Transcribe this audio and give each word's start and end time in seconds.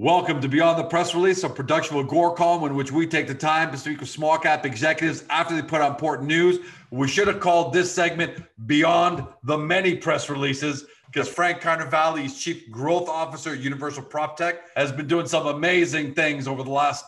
Welcome 0.00 0.40
to 0.42 0.48
Beyond 0.48 0.78
the 0.78 0.84
Press 0.84 1.12
Release, 1.12 1.42
a 1.42 1.48
production 1.48 1.96
of 1.96 2.06
Agoracom, 2.06 2.64
in 2.68 2.76
which 2.76 2.92
we 2.92 3.04
take 3.04 3.26
the 3.26 3.34
time 3.34 3.72
to 3.72 3.76
speak 3.76 3.98
with 3.98 4.08
small 4.08 4.38
cap 4.38 4.64
executives 4.64 5.24
after 5.28 5.56
they 5.56 5.60
put 5.60 5.80
out 5.80 5.90
important 5.90 6.28
news. 6.28 6.60
We 6.92 7.08
should 7.08 7.26
have 7.26 7.40
called 7.40 7.72
this 7.72 7.92
segment 7.92 8.44
Beyond 8.66 9.26
the 9.42 9.58
Many 9.58 9.96
Press 9.96 10.30
Releases 10.30 10.84
because 11.06 11.28
Frank 11.28 11.60
Carnevale, 11.60 12.30
Chief 12.40 12.70
Growth 12.70 13.08
Officer 13.08 13.54
at 13.54 13.58
Universal 13.58 14.04
Prop 14.04 14.36
Tech, 14.36 14.60
has 14.76 14.92
been 14.92 15.08
doing 15.08 15.26
some 15.26 15.48
amazing 15.48 16.14
things 16.14 16.46
over 16.46 16.62
the 16.62 16.70
last 16.70 17.04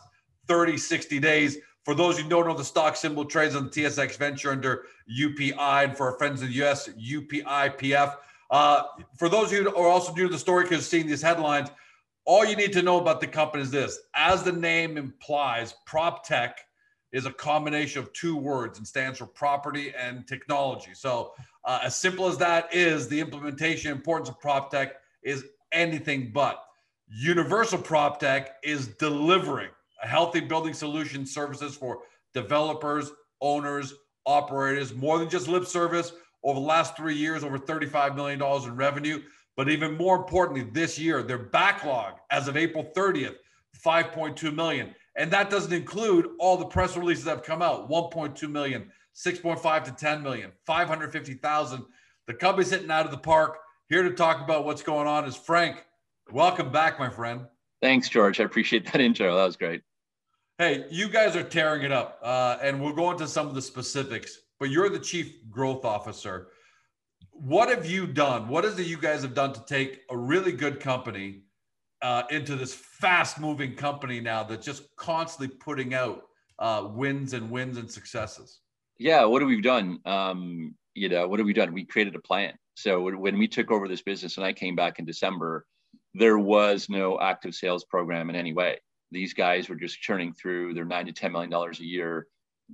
30, 0.48 0.76
60 0.76 1.20
days. 1.20 1.58
For 1.84 1.94
those 1.94 2.18
who 2.18 2.28
don't 2.28 2.48
know, 2.48 2.56
the 2.56 2.64
stock 2.64 2.96
symbol 2.96 3.24
trades 3.24 3.54
on 3.54 3.66
the 3.66 3.70
TSX 3.70 4.16
Venture 4.16 4.50
under 4.50 4.86
UPI, 5.16 5.84
and 5.84 5.96
for 5.96 6.10
our 6.10 6.18
friends 6.18 6.42
in 6.42 6.48
the 6.48 6.64
US, 6.64 6.88
UPIPF. 6.88 8.16
Uh, 8.50 8.82
for 9.16 9.28
those 9.28 9.46
of 9.46 9.52
you 9.52 9.70
who 9.70 9.76
are 9.76 9.86
also 9.86 10.12
new 10.12 10.26
to 10.26 10.32
the 10.32 10.36
story 10.36 10.64
because 10.64 10.88
seeing 10.88 11.06
these 11.06 11.22
headlines, 11.22 11.68
all 12.30 12.44
you 12.44 12.54
need 12.54 12.72
to 12.72 12.80
know 12.80 13.00
about 13.00 13.20
the 13.20 13.26
company 13.26 13.60
is 13.60 13.72
this 13.72 13.98
as 14.14 14.44
the 14.44 14.52
name 14.52 14.96
implies, 14.96 15.74
prop 15.84 16.24
tech 16.24 16.60
is 17.10 17.26
a 17.26 17.32
combination 17.32 18.00
of 18.00 18.12
two 18.12 18.36
words 18.36 18.78
and 18.78 18.86
stands 18.86 19.18
for 19.18 19.26
property 19.26 19.92
and 19.98 20.28
technology. 20.28 20.92
So, 20.94 21.32
uh, 21.64 21.80
as 21.82 21.96
simple 21.96 22.28
as 22.28 22.38
that 22.38 22.72
is, 22.72 23.08
the 23.08 23.18
implementation 23.18 23.90
importance 23.90 24.28
of 24.28 24.38
prop 24.38 24.70
tech 24.70 24.92
is 25.24 25.44
anything 25.72 26.30
but. 26.32 26.62
Universal 27.08 27.78
Prop 27.78 28.20
Tech 28.20 28.54
is 28.62 28.86
delivering 28.86 29.70
a 30.00 30.06
healthy 30.06 30.38
building 30.38 30.72
solution 30.72 31.26
services 31.26 31.74
for 31.74 32.02
developers, 32.32 33.10
owners, 33.40 33.92
operators, 34.24 34.94
more 34.94 35.18
than 35.18 35.28
just 35.28 35.48
lip 35.48 35.66
service. 35.66 36.12
Over 36.44 36.60
the 36.60 36.66
last 36.66 36.96
three 36.96 37.16
years, 37.16 37.42
over 37.42 37.58
$35 37.58 38.14
million 38.14 38.40
in 38.40 38.76
revenue. 38.76 39.20
But 39.60 39.68
even 39.68 39.94
more 39.98 40.16
importantly, 40.16 40.62
this 40.62 40.98
year, 40.98 41.22
their 41.22 41.36
backlog 41.36 42.14
as 42.30 42.48
of 42.48 42.56
April 42.56 42.90
30th, 42.96 43.36
5.2 43.84 44.54
million. 44.54 44.94
And 45.16 45.30
that 45.32 45.50
doesn't 45.50 45.74
include 45.74 46.28
all 46.38 46.56
the 46.56 46.64
press 46.64 46.96
releases 46.96 47.24
that 47.24 47.36
have 47.36 47.42
come 47.42 47.60
out 47.60 47.90
1.2 47.90 48.50
million, 48.50 48.90
6.5 49.14 49.84
to 49.84 49.92
10 49.92 50.22
million, 50.22 50.50
550,000. 50.64 51.84
The 52.26 52.32
company's 52.32 52.70
hitting 52.70 52.90
out 52.90 53.04
of 53.04 53.10
the 53.10 53.18
park. 53.18 53.58
Here 53.90 54.02
to 54.02 54.14
talk 54.14 54.42
about 54.42 54.64
what's 54.64 54.80
going 54.80 55.06
on 55.06 55.26
is 55.26 55.36
Frank. 55.36 55.84
Welcome 56.32 56.72
back, 56.72 56.98
my 56.98 57.10
friend. 57.10 57.42
Thanks, 57.82 58.08
George. 58.08 58.40
I 58.40 58.44
appreciate 58.44 58.90
that 58.90 59.00
intro. 59.02 59.36
That 59.36 59.44
was 59.44 59.56
great. 59.58 59.82
Hey, 60.56 60.86
you 60.90 61.10
guys 61.10 61.36
are 61.36 61.42
tearing 61.42 61.82
it 61.82 61.92
up. 61.92 62.18
Uh, 62.22 62.56
and 62.62 62.80
we'll 62.80 62.94
go 62.94 63.10
into 63.10 63.28
some 63.28 63.46
of 63.46 63.54
the 63.54 63.60
specifics, 63.60 64.38
but 64.58 64.70
you're 64.70 64.88
the 64.88 64.98
chief 64.98 65.34
growth 65.50 65.84
officer 65.84 66.48
what 67.40 67.68
have 67.70 67.86
you 67.86 68.06
done? 68.06 68.48
What 68.48 68.64
is 68.64 68.78
it 68.78 68.86
you 68.86 68.98
guys 68.98 69.22
have 69.22 69.34
done 69.34 69.52
to 69.54 69.64
take 69.66 70.02
a 70.10 70.16
really 70.16 70.52
good 70.52 70.78
company 70.78 71.42
uh, 72.02 72.24
into 72.30 72.54
this 72.54 72.74
fast 72.74 73.40
moving 73.40 73.74
company 73.74 74.20
now 74.20 74.42
that's 74.42 74.64
just 74.64 74.94
constantly 74.96 75.56
putting 75.56 75.94
out 75.94 76.22
uh, 76.58 76.88
wins 76.92 77.32
and 77.32 77.50
wins 77.50 77.78
and 77.78 77.90
successes? 77.90 78.60
Yeah, 78.98 79.24
what 79.24 79.40
have 79.40 79.48
we 79.48 79.60
done? 79.62 80.00
Um, 80.04 80.74
you 80.94 81.08
know, 81.08 81.26
what 81.26 81.38
have 81.38 81.46
we 81.46 81.54
done? 81.54 81.72
We 81.72 81.84
created 81.84 82.14
a 82.14 82.20
plan. 82.20 82.52
So 82.74 83.00
when 83.16 83.38
we 83.38 83.48
took 83.48 83.70
over 83.70 83.88
this 83.88 84.02
business 84.02 84.36
and 84.36 84.44
I 84.44 84.52
came 84.52 84.76
back 84.76 84.98
in 84.98 85.06
December, 85.06 85.64
there 86.12 86.38
was 86.38 86.88
no 86.90 87.18
active 87.20 87.54
sales 87.54 87.84
program 87.84 88.28
in 88.28 88.36
any 88.36 88.52
way. 88.52 88.78
These 89.10 89.32
guys 89.32 89.68
were 89.68 89.76
just 89.76 90.00
churning 90.00 90.34
through 90.34 90.74
their 90.74 90.84
nine 90.84 91.06
to 91.06 91.12
ten 91.12 91.32
million 91.32 91.50
dollars 91.50 91.80
a 91.80 91.84
year 91.86 92.26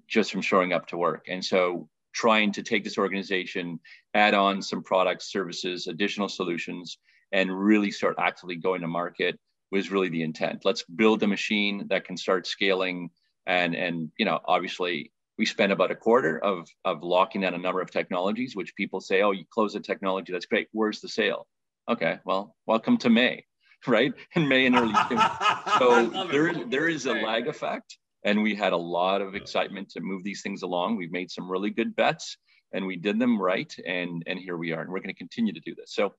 just 0.09 0.33
from 0.33 0.43
showing 0.43 0.73
up 0.73 0.87
to 0.89 0.99
work. 0.99 1.25
And 1.29 1.45
so 1.45 1.89
trying 2.17 2.51
to 2.51 2.63
take 2.63 2.83
this 2.83 2.97
organization, 2.97 3.79
add 4.15 4.33
on 4.33 4.63
some 4.63 4.83
products, 4.83 5.31
services, 5.31 5.87
additional 5.87 6.31
solutions, 6.31 6.97
and 7.31 7.53
really 7.57 7.91
start 7.91 8.17
actively 8.19 8.57
going 8.57 8.81
to 8.81 8.89
market 8.89 9.39
was 9.71 9.91
really 9.91 10.09
the 10.09 10.23
intent. 10.23 10.65
Let's 10.65 10.83
build 10.85 11.23
a 11.23 11.27
machine 11.27 11.87
that 11.91 12.07
can 12.07 12.17
start 12.17 12.47
scaling. 12.47 13.11
And, 13.47 13.75
and 13.75 14.11
you 14.19 14.25
know, 14.25 14.41
obviously, 14.47 15.13
we 15.37 15.45
spent 15.45 15.73
about 15.73 15.91
a 15.91 15.95
quarter 15.97 16.39
of, 16.39 16.67
of 16.87 17.03
locking 17.03 17.43
down 17.43 17.53
a 17.53 17.59
number 17.59 17.83
of 17.83 17.91
technologies, 17.91 18.57
which 18.57 18.75
people 18.77 19.03
say, 19.03 19.21
oh, 19.21 19.33
you 19.33 19.45
close 19.51 19.75
the 19.75 19.81
technology, 19.81 20.33
that's 20.33 20.47
great. 20.47 20.69
Where's 20.73 21.03
the 21.03 21.09
sale? 21.09 21.47
Okay, 21.87 22.19
well, 22.25 22.57
welcome 22.65 22.97
to 22.99 23.11
May, 23.11 23.45
right? 23.87 24.15
In 24.35 24.49
May 24.49 24.65
and 24.65 24.77
early 24.77 24.95
June. 25.11 25.21
So 25.79 26.27
there, 26.33 26.65
there 26.65 26.89
is 26.89 27.05
a 27.05 27.13
lag 27.13 27.47
effect 27.47 27.99
and 28.27 28.43
we 28.43 28.55
had 28.57 28.73
a 28.73 28.77
lot 28.77 29.23
of 29.23 29.37
excitement 29.37 29.89
to 29.91 30.01
move 30.01 30.25
these 30.25 30.43
things 30.43 30.63
along. 30.63 30.97
We've 30.97 31.13
made 31.13 31.31
some 31.31 31.49
really 31.49 31.71
good 31.71 31.95
bets 31.95 32.37
and 32.73 32.85
we 32.85 32.97
did 32.97 33.21
them 33.21 33.41
right. 33.41 33.73
And, 33.87 34.23
and 34.27 34.39
here 34.39 34.57
we 34.57 34.73
are. 34.73 34.81
And 34.81 34.91
we're 34.91 34.99
going 34.99 35.15
to 35.15 35.15
continue 35.15 35.53
to 35.53 35.61
do 35.61 35.77
this. 35.77 35.95
So, 35.95 36.13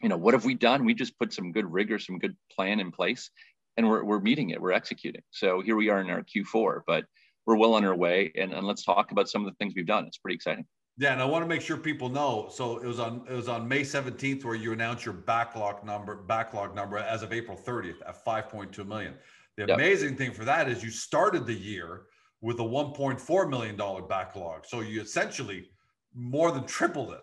you 0.00 0.08
know, 0.08 0.16
what 0.16 0.32
have 0.34 0.44
we 0.44 0.54
done? 0.54 0.84
We 0.84 0.94
just 0.94 1.18
put 1.18 1.32
some 1.32 1.50
good 1.50 1.70
rigor, 1.70 1.98
some 1.98 2.20
good 2.20 2.36
plan 2.54 2.78
in 2.78 2.92
place, 2.92 3.30
and 3.76 3.88
we're, 3.88 4.04
we're 4.04 4.20
meeting 4.20 4.50
it. 4.50 4.60
We're 4.60 4.72
executing. 4.72 5.22
So 5.30 5.60
here 5.60 5.74
we 5.76 5.90
are 5.90 6.00
in 6.00 6.08
our 6.08 6.22
Q4, 6.22 6.82
but 6.86 7.04
we're 7.46 7.56
well 7.56 7.74
on 7.74 7.84
our 7.84 7.96
way. 7.96 8.32
And, 8.36 8.52
and 8.52 8.64
let's 8.64 8.84
talk 8.84 9.10
about 9.10 9.28
some 9.28 9.44
of 9.44 9.52
the 9.52 9.56
things 9.56 9.74
we've 9.74 9.86
done. 9.86 10.06
It's 10.06 10.18
pretty 10.18 10.36
exciting. 10.36 10.66
Yeah, 10.96 11.12
and 11.12 11.20
I 11.20 11.24
want 11.24 11.42
to 11.42 11.48
make 11.48 11.60
sure 11.60 11.76
people 11.76 12.08
know. 12.08 12.48
So 12.52 12.78
it 12.78 12.86
was 12.86 13.00
on 13.00 13.24
it 13.28 13.34
was 13.34 13.48
on 13.48 13.66
May 13.66 13.80
17th 13.80 14.44
where 14.44 14.54
you 14.54 14.72
announced 14.72 15.04
your 15.04 15.14
backlog 15.14 15.84
number 15.84 16.14
backlog 16.14 16.76
number 16.76 16.98
as 16.98 17.24
of 17.24 17.32
April 17.32 17.56
30th 17.56 17.96
at 18.06 18.24
5.2 18.24 18.86
million. 18.86 19.14
The 19.56 19.66
yep. 19.68 19.78
amazing 19.78 20.16
thing 20.16 20.32
for 20.32 20.44
that 20.44 20.68
is 20.68 20.82
you 20.82 20.90
started 20.90 21.46
the 21.46 21.54
year 21.54 22.02
with 22.40 22.58
a 22.60 22.62
$1.4 22.62 23.48
million 23.48 23.76
backlog. 24.08 24.66
So 24.66 24.80
you 24.80 25.00
essentially 25.00 25.70
more 26.14 26.52
than 26.52 26.64
tripled 26.64 27.12
it. 27.12 27.22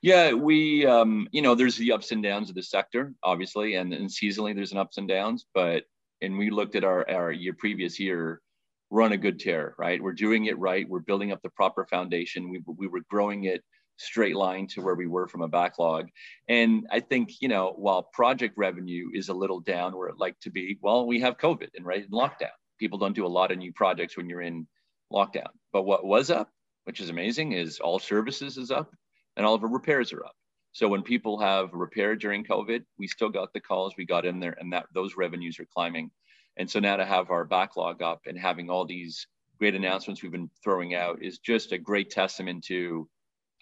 Yeah, 0.00 0.32
we, 0.32 0.86
um, 0.86 1.28
you 1.32 1.42
know, 1.42 1.54
there's 1.54 1.76
the 1.76 1.92
ups 1.92 2.12
and 2.12 2.22
downs 2.22 2.48
of 2.48 2.54
the 2.54 2.62
sector, 2.62 3.12
obviously, 3.22 3.74
and, 3.74 3.92
and 3.92 4.08
seasonally 4.08 4.54
there's 4.54 4.72
an 4.72 4.78
ups 4.78 4.96
and 4.96 5.06
downs. 5.06 5.46
But 5.52 5.84
and 6.22 6.38
we 6.38 6.50
looked 6.50 6.76
at 6.76 6.84
our 6.84 7.08
our 7.10 7.30
year 7.30 7.54
previous 7.58 8.00
year, 8.00 8.40
we're 8.88 9.02
on 9.02 9.12
a 9.12 9.18
good 9.18 9.38
tear, 9.38 9.74
right? 9.78 10.02
We're 10.02 10.14
doing 10.14 10.46
it 10.46 10.58
right. 10.58 10.88
We're 10.88 11.00
building 11.00 11.32
up 11.32 11.42
the 11.42 11.50
proper 11.50 11.86
foundation. 11.86 12.48
We 12.48 12.62
we 12.66 12.86
were 12.86 13.02
growing 13.10 13.44
it 13.44 13.62
straight 13.96 14.36
line 14.36 14.66
to 14.68 14.82
where 14.82 14.94
we 14.94 15.06
were 15.06 15.28
from 15.28 15.42
a 15.42 15.48
backlog. 15.48 16.08
And 16.48 16.86
I 16.90 17.00
think, 17.00 17.40
you 17.40 17.48
know, 17.48 17.74
while 17.76 18.02
project 18.02 18.54
revenue 18.56 19.08
is 19.12 19.28
a 19.28 19.34
little 19.34 19.60
down 19.60 19.96
where 19.96 20.08
it 20.08 20.18
like 20.18 20.38
to 20.40 20.50
be, 20.50 20.78
well, 20.80 21.06
we 21.06 21.20
have 21.20 21.38
COVID 21.38 21.68
and 21.74 21.84
right 21.84 22.04
in 22.04 22.10
lockdown. 22.10 22.54
People 22.78 22.98
don't 22.98 23.14
do 23.14 23.26
a 23.26 23.28
lot 23.28 23.50
of 23.50 23.58
new 23.58 23.72
projects 23.72 24.16
when 24.16 24.28
you're 24.28 24.42
in 24.42 24.66
lockdown. 25.12 25.48
But 25.72 25.82
what 25.82 26.04
was 26.04 26.30
up, 26.30 26.50
which 26.84 27.00
is 27.00 27.10
amazing, 27.10 27.52
is 27.52 27.80
all 27.80 27.98
services 27.98 28.58
is 28.58 28.70
up 28.70 28.90
and 29.36 29.46
all 29.46 29.54
of 29.54 29.62
our 29.62 29.70
repairs 29.70 30.12
are 30.12 30.24
up. 30.24 30.34
So 30.72 30.88
when 30.88 31.02
people 31.02 31.38
have 31.38 31.72
repaired 31.72 32.20
during 32.20 32.44
COVID, 32.44 32.84
we 32.98 33.08
still 33.08 33.30
got 33.30 33.52
the 33.54 33.60
calls, 33.60 33.94
we 33.96 34.04
got 34.04 34.26
in 34.26 34.40
there 34.40 34.56
and 34.60 34.72
that 34.74 34.86
those 34.92 35.16
revenues 35.16 35.58
are 35.58 35.66
climbing. 35.72 36.10
And 36.58 36.70
so 36.70 36.80
now 36.80 36.96
to 36.96 37.04
have 37.04 37.30
our 37.30 37.44
backlog 37.44 38.02
up 38.02 38.20
and 38.26 38.38
having 38.38 38.68
all 38.68 38.84
these 38.84 39.26
great 39.58 39.74
announcements 39.74 40.22
we've 40.22 40.32
been 40.32 40.50
throwing 40.62 40.94
out 40.94 41.22
is 41.22 41.38
just 41.38 41.72
a 41.72 41.78
great 41.78 42.10
testament 42.10 42.64
to 42.64 43.08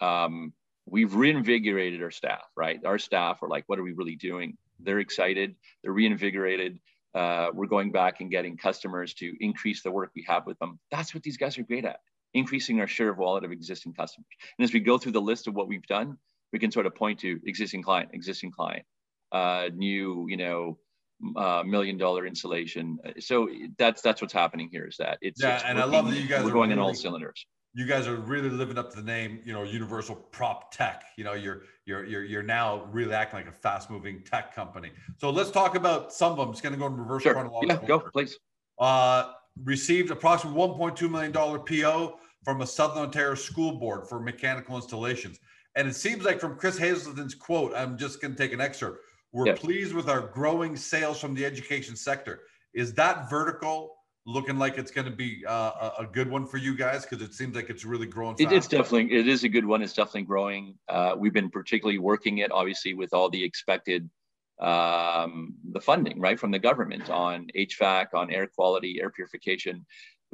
um, 0.01 0.53
we've 0.85 1.13
reinvigorated 1.15 2.01
our 2.03 2.11
staff, 2.11 2.43
right? 2.55 2.79
Our 2.85 2.99
staff 2.99 3.41
are 3.41 3.49
like, 3.49 3.63
what 3.67 3.79
are 3.79 3.83
we 3.83 3.93
really 3.93 4.15
doing? 4.15 4.57
They're 4.79 4.99
excited, 4.99 5.55
they're 5.81 5.91
reinvigorated. 5.91 6.79
Uh, 7.13 7.47
we're 7.53 7.67
going 7.67 7.93
back 7.93 8.19
and 8.19 8.29
getting 8.29 8.57
customers 8.57 9.13
to 9.13 9.33
increase 9.39 9.81
the 9.81 9.91
work 9.91 10.11
we 10.15 10.25
have 10.27 10.45
with 10.45 10.59
them. 10.59 10.79
That's 10.91 11.13
what 11.13 11.23
these 11.23 11.37
guys 11.37 11.57
are 11.57 11.63
great 11.63 11.85
at, 11.85 12.01
increasing 12.33 12.81
our 12.81 12.87
share 12.87 13.09
of 13.09 13.17
wallet 13.17 13.45
of 13.45 13.53
existing 13.53 13.93
customers. 13.93 14.27
And 14.57 14.65
as 14.65 14.73
we 14.73 14.81
go 14.81 14.97
through 14.97 15.13
the 15.13 15.21
list 15.21 15.47
of 15.47 15.55
what 15.55 15.69
we've 15.69 15.87
done, 15.87 16.17
we 16.51 16.59
can 16.59 16.71
sort 16.71 16.85
of 16.85 16.93
point 16.93 17.19
to 17.21 17.39
existing 17.45 17.83
client, 17.83 18.09
existing 18.11 18.51
client, 18.51 18.85
uh, 19.31 19.69
new, 19.73 20.25
you 20.27 20.35
know, 20.35 20.77
uh, 21.37 21.63
million 21.65 21.97
dollar 21.97 22.25
installation. 22.25 22.99
So 23.19 23.47
that's 23.77 24.01
that's 24.01 24.21
what's 24.21 24.33
happening 24.33 24.67
here. 24.69 24.85
Is 24.85 24.97
that 24.97 25.17
it's 25.21 25.41
yeah, 25.41 25.55
it's 25.55 25.63
and 25.63 25.77
working, 25.77 25.93
I 25.93 25.97
love 25.97 26.11
that 26.11 26.19
you 26.19 26.27
guys 26.27 26.43
we're 26.43 26.51
going 26.51 26.69
really, 26.69 26.81
in 26.81 26.85
all 26.85 26.93
cylinders 26.93 27.45
you 27.75 27.85
guys 27.85 28.07
are 28.07 28.15
really 28.15 28.49
living 28.49 28.77
up 28.77 28.89
to 28.89 28.95
the 28.95 29.03
name, 29.03 29.41
you 29.43 29.51
know, 29.51 29.63
Universal 29.63 30.15
Prop 30.31 30.71
Tech. 30.71 31.03
You 31.17 31.25
know, 31.25 31.33
you're 31.33 31.63
you're 31.85 32.05
you're 32.05 32.23
you're 32.23 32.41
now 32.41 32.85
really 32.85 33.13
acting 33.13 33.39
like 33.39 33.49
a 33.49 33.51
fast 33.51 33.91
moving 33.91 34.23
tech 34.23 34.55
company. 34.55 34.91
So 35.17 35.29
let's 35.29 35.51
talk 35.51 35.75
about 35.75 36.13
some 36.13 36.31
of 36.31 36.37
them. 36.37 36.49
It's 36.51 36.61
going 36.61 36.73
to 36.73 36.79
go 36.79 36.87
in 36.87 36.95
reverse 36.95 37.23
sure. 37.23 37.33
chronological. 37.33 37.77
Yeah, 37.81 37.87
go 37.87 37.99
please. 37.99 38.37
Uh, 38.79 39.33
received 39.65 40.09
approximately 40.09 40.57
1.2 40.57 41.11
million 41.11 41.33
dollar 41.33 41.59
PO 41.59 42.17
from 42.45 42.61
a 42.61 42.67
Southern 42.67 42.99
Ontario 42.99 43.35
school 43.35 43.73
board 43.73 44.07
for 44.07 44.21
mechanical 44.21 44.77
installations. 44.77 45.37
And 45.75 45.85
it 45.85 45.95
seems 45.95 46.23
like 46.23 46.39
from 46.39 46.55
Chris 46.55 46.77
Hazelton's 46.77 47.35
quote, 47.35 47.73
I'm 47.75 47.97
just 47.97 48.21
going 48.21 48.33
to 48.33 48.37
take 48.37 48.53
an 48.53 48.61
excerpt. 48.61 48.99
We're 49.33 49.47
yeah. 49.47 49.55
pleased 49.55 49.93
with 49.93 50.07
our 50.07 50.21
growing 50.21 50.77
sales 50.77 51.19
from 51.19 51.33
the 51.33 51.45
education 51.45 51.97
sector. 51.97 52.39
Is 52.73 52.93
that 52.93 53.29
vertical 53.29 53.94
looking 54.25 54.57
like 54.57 54.77
it's 54.77 54.91
going 54.91 55.05
to 55.05 55.15
be 55.15 55.45
uh, 55.47 55.91
a 55.99 56.05
good 56.05 56.29
one 56.29 56.45
for 56.45 56.57
you 56.57 56.75
guys 56.75 57.05
because 57.05 57.21
it 57.21 57.33
seems 57.33 57.55
like 57.55 57.69
it's 57.69 57.85
really 57.85 58.07
growing. 58.07 58.35
It, 58.39 58.51
it's 58.51 58.67
definitely 58.67 59.15
it 59.15 59.27
is 59.27 59.43
a 59.43 59.49
good 59.49 59.65
one. 59.65 59.81
It's 59.81 59.93
definitely 59.93 60.23
growing. 60.23 60.75
Uh, 60.89 61.15
we've 61.17 61.33
been 61.33 61.49
particularly 61.49 61.99
working 61.99 62.39
it 62.39 62.51
obviously 62.51 62.93
with 62.93 63.13
all 63.13 63.29
the 63.29 63.43
expected 63.43 64.09
um, 64.59 65.55
the 65.71 65.81
funding 65.81 66.19
right 66.19 66.39
from 66.39 66.51
the 66.51 66.59
government 66.59 67.09
on 67.09 67.47
HVAC, 67.55 68.13
on 68.13 68.31
air 68.31 68.47
quality, 68.47 68.99
air 69.01 69.09
purification. 69.09 69.85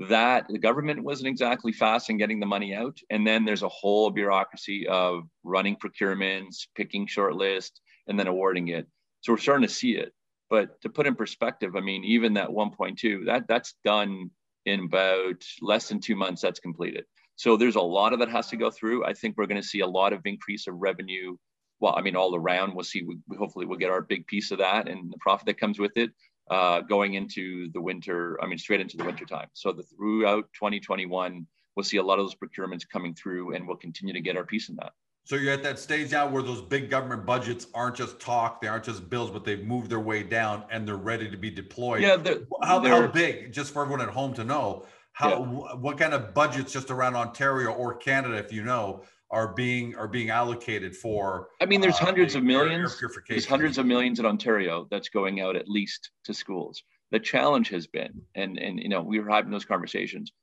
That 0.09 0.45
the 0.47 0.57
government 0.57 1.03
wasn't 1.03 1.27
exactly 1.27 1.73
fast 1.73 2.09
in 2.09 2.17
getting 2.17 2.39
the 2.39 2.45
money 2.45 2.73
out, 2.73 2.97
and 3.09 3.27
then 3.27 3.45
there's 3.45 3.61
a 3.61 3.69
whole 3.69 4.09
bureaucracy 4.09 4.87
of 4.87 5.23
running 5.43 5.75
procurements, 5.75 6.67
picking 6.75 7.07
shortlist, 7.07 7.71
and 8.07 8.17
then 8.17 8.27
awarding 8.27 8.69
it. 8.69 8.87
So 9.19 9.33
we're 9.33 9.37
starting 9.37 9.67
to 9.67 9.73
see 9.73 9.91
it 9.91 10.13
But 10.51 10.81
to 10.81 10.89
put 10.89 11.07
in 11.07 11.15
perspective, 11.15 11.77
I 11.77 11.79
mean, 11.79 12.03
even 12.03 12.33
that 12.33 12.49
1.2, 12.49 13.25
that 13.27 13.47
that's 13.47 13.73
done 13.85 14.29
in 14.65 14.81
about 14.81 15.43
less 15.61 15.87
than 15.87 16.01
two 16.01 16.17
months. 16.17 16.41
That's 16.41 16.59
completed. 16.59 17.05
So 17.37 17.55
there's 17.55 17.77
a 17.77 17.81
lot 17.81 18.11
of 18.11 18.19
that 18.19 18.29
has 18.29 18.49
to 18.49 18.57
go 18.57 18.69
through. 18.69 19.05
I 19.05 19.13
think 19.13 19.37
we're 19.37 19.47
going 19.47 19.61
to 19.61 19.67
see 19.67 19.79
a 19.79 19.87
lot 19.87 20.11
of 20.11 20.21
increase 20.25 20.67
of 20.67 20.75
revenue. 20.75 21.37
Well, 21.79 21.95
I 21.97 22.01
mean, 22.01 22.17
all 22.17 22.35
around. 22.35 22.75
We'll 22.75 22.83
see. 22.83 23.01
We, 23.01 23.17
hopefully, 23.37 23.65
we'll 23.65 23.79
get 23.79 23.89
our 23.91 24.01
big 24.01 24.27
piece 24.27 24.51
of 24.51 24.57
that 24.57 24.89
and 24.89 25.11
the 25.11 25.17
profit 25.21 25.45
that 25.45 25.57
comes 25.57 25.79
with 25.79 25.93
it 25.95 26.11
uh, 26.51 26.81
going 26.81 27.13
into 27.13 27.71
the 27.71 27.81
winter. 27.81 28.37
I 28.43 28.45
mean, 28.45 28.57
straight 28.57 28.81
into 28.81 28.97
the 28.97 29.05
winter 29.05 29.25
time. 29.25 29.47
So 29.53 29.71
the, 29.71 29.83
throughout 29.83 30.49
2021, 30.53 31.47
we'll 31.77 31.83
see 31.85 31.97
a 31.97 32.03
lot 32.03 32.19
of 32.19 32.25
those 32.25 32.35
procurements 32.35 32.87
coming 32.87 33.15
through, 33.15 33.55
and 33.55 33.65
we'll 33.65 33.77
continue 33.77 34.13
to 34.13 34.21
get 34.21 34.35
our 34.35 34.45
piece 34.45 34.67
in 34.67 34.75
that. 34.75 34.91
So 35.31 35.37
you're 35.37 35.53
at 35.53 35.63
that 35.63 35.79
stage 35.79 36.11
now 36.11 36.27
where 36.27 36.43
those 36.43 36.61
big 36.61 36.89
government 36.89 37.25
budgets 37.25 37.67
aren't 37.73 37.95
just 37.95 38.19
talk, 38.19 38.59
they 38.59 38.67
aren't 38.67 38.83
just 38.83 39.09
bills, 39.09 39.31
but 39.31 39.45
they've 39.45 39.63
moved 39.63 39.89
their 39.89 40.01
way 40.01 40.23
down 40.23 40.65
and 40.69 40.85
they're 40.85 40.97
ready 40.97 41.31
to 41.31 41.37
be 41.37 41.49
deployed. 41.49 42.01
Yeah, 42.01 42.17
they're, 42.17 42.41
how, 42.61 42.79
they're, 42.79 43.03
how 43.03 43.07
big? 43.07 43.53
Just 43.53 43.71
for 43.71 43.81
everyone 43.81 44.01
at 44.01 44.09
home 44.09 44.33
to 44.33 44.43
know, 44.43 44.85
how 45.13 45.29
yeah. 45.29 45.75
what 45.75 45.97
kind 45.97 46.13
of 46.13 46.33
budgets 46.33 46.73
just 46.73 46.91
around 46.91 47.15
Ontario 47.15 47.71
or 47.71 47.95
Canada, 47.95 48.35
if 48.35 48.51
you 48.51 48.65
know, 48.65 49.03
are 49.29 49.53
being 49.53 49.95
are 49.95 50.09
being 50.09 50.31
allocated 50.31 50.97
for? 50.97 51.47
I 51.61 51.65
mean, 51.65 51.79
there's 51.79 51.95
uh, 51.95 52.03
hundreds 52.03 52.35
of 52.35 52.43
millions. 52.43 53.01
There's 53.29 53.45
hundreds 53.45 53.77
of 53.77 53.85
millions 53.85 54.19
in 54.19 54.25
Ontario 54.25 54.85
that's 54.91 55.07
going 55.07 55.39
out 55.39 55.55
at 55.55 55.69
least 55.69 56.11
to 56.25 56.33
schools. 56.33 56.83
The 57.11 57.21
challenge 57.21 57.69
has 57.69 57.87
been, 57.87 58.21
and 58.35 58.59
and 58.59 58.81
you 58.81 58.89
know, 58.89 59.01
we 59.01 59.21
were 59.21 59.29
having 59.29 59.49
those 59.49 59.63
conversations 59.63 60.33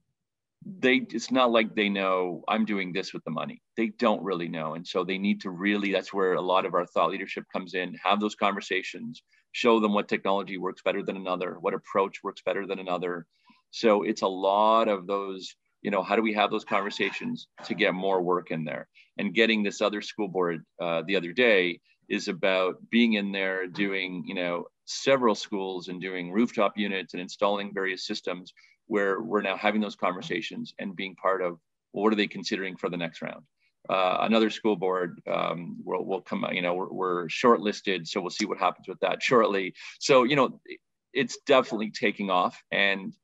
they 0.65 1.07
it's 1.11 1.31
not 1.31 1.51
like 1.51 1.75
they 1.75 1.89
know 1.89 2.43
i'm 2.49 2.65
doing 2.65 2.93
this 2.93 3.13
with 3.13 3.25
the 3.25 3.31
money. 3.31 3.63
They 3.77 3.89
don't 3.99 4.23
really 4.23 4.49
know 4.49 4.75
and 4.75 4.87
so 4.87 5.05
they 5.05 5.19
need 5.19 5.41
to 5.43 5.51
really 5.51 5.93
that's 5.93 6.13
where 6.13 6.35
a 6.35 6.41
lot 6.41 6.67
of 6.67 6.75
our 6.75 6.87
thought 6.87 7.11
leadership 7.11 7.45
comes 7.53 7.75
in 7.75 7.95
have 8.03 8.21
those 8.21 8.35
conversations 8.35 9.23
show 9.53 9.81
them 9.81 9.93
what 9.93 10.09
technology 10.09 10.59
works 10.59 10.83
better 10.83 11.03
than 11.03 11.17
another 11.17 11.57
what 11.61 11.75
approach 11.75 12.23
works 12.23 12.43
better 12.45 12.67
than 12.67 12.79
another. 12.79 13.27
So 13.71 14.03
it's 14.03 14.23
a 14.23 14.29
lot 14.29 14.89
of 14.89 15.07
those 15.07 15.55
you 15.83 15.91
know 15.91 16.03
how 16.03 16.17
do 16.17 16.23
we 16.23 16.35
have 16.35 16.51
those 16.51 16.65
conversations 16.65 17.47
to 17.65 17.75
get 17.75 17.95
more 17.95 18.21
work 18.21 18.51
in 18.51 18.65
there? 18.65 18.89
And 19.17 19.35
getting 19.35 19.63
this 19.63 19.81
other 19.81 20.03
school 20.03 20.29
board 20.29 20.65
uh, 20.81 21.03
the 21.07 21.17
other 21.17 21.33
day 21.33 21.81
is 22.09 22.29
about 22.29 22.77
being 22.91 23.15
in 23.15 23.33
there 23.33 23.67
doing 23.67 24.25
you 24.27 24.35
know 24.35 24.67
several 24.87 25.35
schools 25.35 25.89
and 25.89 26.01
doing 26.01 26.33
rooftop 26.33 26.77
units 26.77 27.15
and 27.15 27.21
installing 27.21 27.73
various 27.73 28.07
systems 28.07 28.53
where 28.89 29.21
we're 29.21 29.43
now 29.43 29.57
having 29.57 29.81
those 29.81 29.97
conversations 29.97 30.75
and 30.79 30.97
being 30.97 31.15
part 31.15 31.41
of 31.41 31.59
well, 31.93 32.05
what 32.05 32.13
are 32.13 32.17
they 32.17 32.27
considering 32.27 32.77
for 32.77 32.91
the 32.91 32.97
next 32.97 33.23
round. 33.23 33.45
Uh, 33.89 34.19
another 34.21 34.51
school 34.51 34.77
board 34.77 35.21
um, 35.33 35.79
will, 35.83 36.05
will 36.05 36.21
come, 36.21 36.45
you 36.53 36.61
know, 36.61 36.75
we're, 36.75 36.93
we're 36.93 37.27
shortlisted, 37.29 38.07
so 38.07 38.21
we'll 38.21 38.29
see 38.29 38.45
what 38.45 38.59
happens 38.59 38.87
with 38.87 39.01
that 39.01 39.23
shortly. 39.23 39.73
So, 39.99 40.25
you 40.25 40.37
know, 40.37 40.61
it's 41.15 41.39
definitely 41.47 41.91
taking 41.91 42.29
off. 42.31 42.63
And, 42.71 43.15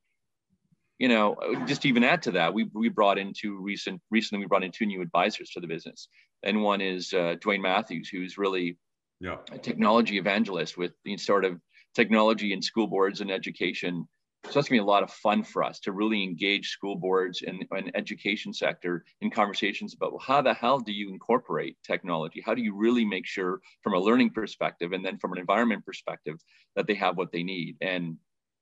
you 0.98 1.08
know, 1.08 1.36
just 1.66 1.84
even 1.84 2.02
add 2.02 2.22
to 2.22 2.30
that, 2.32 2.54
we, 2.54 2.70
we 2.72 2.88
brought 2.88 3.18
in 3.18 3.34
two 3.38 3.60
recent, 3.60 4.00
recently 4.10 4.44
we 4.44 4.48
brought 4.48 4.64
in 4.64 4.72
two 4.72 4.86
new 4.86 5.02
advisors 5.02 5.50
to 5.50 5.60
the 5.60 5.66
business. 5.66 6.08
And 6.42 6.62
one 6.62 6.80
is 6.80 7.12
uh, 7.12 7.34
Dwayne 7.40 7.60
Matthews, 7.60 8.08
who's 8.08 8.38
really 8.38 8.78
yeah. 9.20 9.36
a 9.52 9.58
technology 9.58 10.16
evangelist 10.16 10.78
with 10.78 10.92
the 11.04 11.18
sort 11.18 11.44
of 11.44 11.60
technology 11.94 12.54
in 12.54 12.62
school 12.62 12.86
boards 12.86 13.20
and 13.20 13.30
education 13.30 14.08
so 14.46 14.52
that's 14.52 14.68
gonna 14.68 14.80
be 14.80 14.82
a 14.82 14.84
lot 14.84 15.02
of 15.02 15.10
fun 15.10 15.42
for 15.42 15.62
us 15.62 15.80
to 15.80 15.92
really 15.92 16.22
engage 16.22 16.68
school 16.68 16.96
boards 16.96 17.42
and, 17.42 17.64
and 17.70 17.90
education 17.94 18.52
sector 18.52 19.04
in 19.20 19.30
conversations 19.30 19.94
about 19.94 20.12
well, 20.12 20.22
how 20.24 20.42
the 20.42 20.54
hell 20.54 20.78
do 20.78 20.92
you 20.92 21.08
incorporate 21.08 21.76
technology? 21.82 22.42
How 22.44 22.54
do 22.54 22.62
you 22.62 22.74
really 22.74 23.04
make 23.04 23.26
sure 23.26 23.60
from 23.82 23.94
a 23.94 23.98
learning 23.98 24.30
perspective 24.30 24.92
and 24.92 25.04
then 25.04 25.18
from 25.18 25.32
an 25.32 25.38
environment 25.38 25.84
perspective 25.84 26.36
that 26.76 26.86
they 26.86 26.94
have 26.94 27.16
what 27.16 27.32
they 27.32 27.42
need? 27.42 27.76
And 27.80 28.18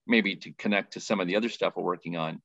maybe 0.07 0.37
to 0.37 0.53
connect 0.53 0.93
to 0.95 1.01
some 1.01 1.21
of 1.21 1.27
the 1.27 1.37
other 1.37 1.49
stuff 1.49 1.75
we're 1.77 1.85
working 1.85 2.17
on, 2.17 2.41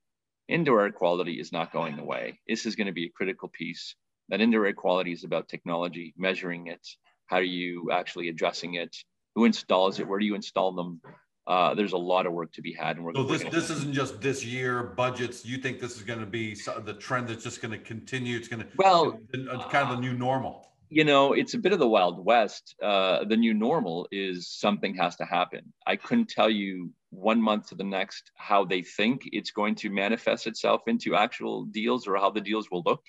indoor 0.47 0.81
air 0.81 0.91
quality 0.91 1.39
is 1.39 1.51
not 1.51 1.73
going 1.73 1.99
away. 1.99 2.39
This 2.47 2.65
is 2.65 2.75
going 2.75 2.87
to 2.87 2.93
be 2.93 3.05
a 3.05 3.11
critical 3.15 3.49
piece. 3.49 3.95
That 4.29 4.41
indoor 4.41 4.65
air 4.65 4.73
quality 4.73 5.13
is 5.13 5.23
about 5.23 5.47
technology, 5.47 6.13
measuring 6.17 6.67
it, 6.67 6.85
how 7.27 7.37
are 7.37 7.43
you 7.43 7.91
actually 7.91 8.29
addressing 8.29 8.75
it, 8.75 8.95
who 9.35 9.45
installs 9.45 9.99
it, 9.99 10.07
where 10.07 10.19
do 10.19 10.25
you 10.25 10.35
install 10.35 10.71
them, 10.73 11.01
uh, 11.47 11.73
there's 11.73 11.93
a 11.93 11.97
lot 11.97 12.25
of 12.25 12.33
work 12.33 12.51
to 12.51 12.61
be 12.61 12.73
had. 12.73 12.97
And 12.97 13.05
we're, 13.05 13.15
so 13.15 13.23
this 13.23 13.43
this 13.45 13.69
isn't 13.69 13.93
just 13.93 14.19
this 14.19 14.43
year 14.43 14.83
budgets. 14.83 15.45
You 15.45 15.57
think 15.57 15.79
this 15.79 15.95
is 15.95 16.03
going 16.03 16.19
to 16.19 16.25
be 16.25 16.55
the 16.83 16.93
trend 16.93 17.29
that's 17.29 17.43
just 17.43 17.61
going 17.61 17.71
to 17.71 17.77
continue? 17.77 18.35
It's 18.35 18.49
going 18.49 18.61
to 18.63 18.67
well, 18.75 19.17
kind 19.71 19.89
of 19.89 19.95
the 19.95 20.01
new 20.01 20.13
normal. 20.13 20.65
You 20.89 21.03
know, 21.03 21.33
it's 21.33 21.53
a 21.53 21.57
bit 21.57 21.73
of 21.73 21.79
the 21.79 21.87
wild 21.87 22.23
west. 22.23 22.75
Uh, 22.81 23.23
the 23.25 23.35
new 23.35 23.53
normal 23.53 24.07
is 24.11 24.49
something 24.49 24.95
has 24.95 25.15
to 25.17 25.25
happen. 25.25 25.73
I 25.85 25.95
couldn't 25.95 26.29
tell 26.29 26.49
you 26.49 26.91
one 27.09 27.41
month 27.41 27.69
to 27.69 27.75
the 27.75 27.83
next 27.83 28.31
how 28.35 28.65
they 28.65 28.81
think 28.81 29.21
it's 29.31 29.51
going 29.51 29.75
to 29.75 29.89
manifest 29.89 30.47
itself 30.47 30.81
into 30.87 31.15
actual 31.15 31.65
deals 31.65 32.07
or 32.07 32.17
how 32.17 32.29
the 32.29 32.41
deals 32.41 32.69
will 32.71 32.83
look. 32.85 33.03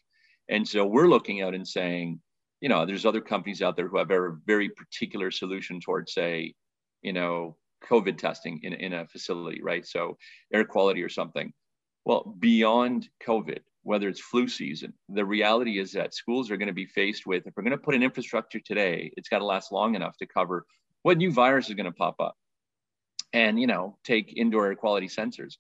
And 0.49 0.67
so 0.67 0.87
we're 0.87 1.09
looking 1.09 1.43
out 1.43 1.55
and 1.55 1.67
saying, 1.67 2.21
you 2.61 2.69
know, 2.69 2.85
there's 2.85 3.07
other 3.07 3.21
companies 3.21 3.63
out 3.63 3.77
there 3.77 3.87
who 3.87 3.99
have 3.99 4.11
a 4.11 4.37
very 4.47 4.69
particular 4.71 5.31
solution 5.31 5.81
towards, 5.81 6.15
say, 6.15 6.55
you 7.03 7.13
know, 7.13 7.57
COVID 7.89 8.19
testing 8.19 8.61
in, 8.63 8.73
in 8.73 8.93
a 8.93 9.07
facility, 9.07 9.61
right? 9.63 9.87
So 9.87 10.17
air 10.53 10.65
quality 10.65 11.03
or 11.03 11.09
something. 11.09 11.53
Well, 12.05 12.35
beyond 12.39 13.09
COVID, 13.27 13.61
whether 13.83 14.09
it's 14.09 14.21
flu 14.21 14.49
season, 14.49 14.93
the 15.09 15.25
reality 15.25 15.79
is 15.79 15.93
that 15.93 16.15
schools 16.15 16.51
are 16.51 16.57
going 16.57 16.69
to 16.69 16.75
be 16.75 16.87
faced 16.87 17.27
with 17.27 17.47
if 17.47 17.55
we're 17.57 17.63
going 17.63 17.73
to 17.73 17.83
put 17.83 17.95
an 17.95 18.03
infrastructure 18.03 18.61
today, 18.61 19.13
it's 19.17 19.29
got 19.29 19.39
to 19.39 19.45
last 19.45 19.73
long 19.73 19.95
enough 19.95 20.17
to 20.19 20.27
cover 20.27 20.65
what 21.03 21.19
new 21.19 21.33
virus 21.33 21.69
is 21.69 21.75
going 21.75 21.87
to 21.87 21.93
pop 21.93 22.17
up. 22.21 22.35
And, 23.33 23.61
you 23.61 23.67
know, 23.67 23.99
take 24.05 24.33
indoor 24.37 24.67
air 24.67 24.75
quality 24.75 25.07
sensors. 25.07 25.55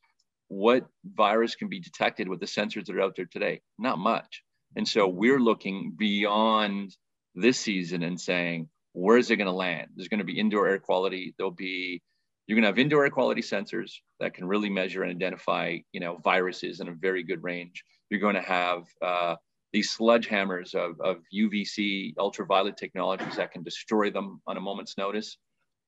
What 0.48 0.86
virus 1.04 1.54
can 1.54 1.68
be 1.68 1.80
detected 1.80 2.28
with 2.28 2.40
the 2.40 2.46
sensors 2.46 2.86
that 2.86 2.96
are 2.96 3.02
out 3.02 3.14
there 3.16 3.28
today? 3.30 3.60
Not 3.78 3.98
much. 3.98 4.42
And 4.74 4.88
so 4.88 5.06
we're 5.06 5.38
looking 5.40 5.94
beyond 5.96 6.96
this 7.34 7.58
season 7.60 8.02
and 8.02 8.18
saying, 8.20 8.68
where 8.92 9.18
is 9.18 9.30
it 9.30 9.36
going 9.36 9.46
to 9.46 9.52
land? 9.52 9.88
There's 9.94 10.08
going 10.08 10.18
to 10.18 10.24
be 10.24 10.38
indoor 10.38 10.66
air 10.68 10.78
quality. 10.78 11.34
There'll 11.36 11.50
be 11.50 12.02
you're 12.48 12.56
going 12.56 12.62
to 12.62 12.68
have 12.68 12.78
indoor 12.78 13.04
air 13.04 13.10
quality 13.10 13.42
sensors 13.42 13.92
that 14.20 14.32
can 14.32 14.48
really 14.48 14.70
measure 14.70 15.02
and 15.02 15.10
identify, 15.10 15.76
you 15.92 16.00
know, 16.00 16.16
viruses 16.24 16.80
in 16.80 16.88
a 16.88 16.92
very 16.92 17.22
good 17.22 17.42
range. 17.42 17.84
You're 18.08 18.20
going 18.20 18.36
to 18.36 18.40
have 18.40 18.84
uh, 19.02 19.36
these 19.74 19.94
sledgehammers 19.94 20.74
of, 20.74 20.98
of 21.00 21.18
UVC 21.32 22.14
ultraviolet 22.18 22.78
technologies 22.78 23.36
that 23.36 23.52
can 23.52 23.62
destroy 23.62 24.10
them 24.10 24.40
on 24.46 24.56
a 24.56 24.60
moment's 24.60 24.96
notice. 24.96 25.36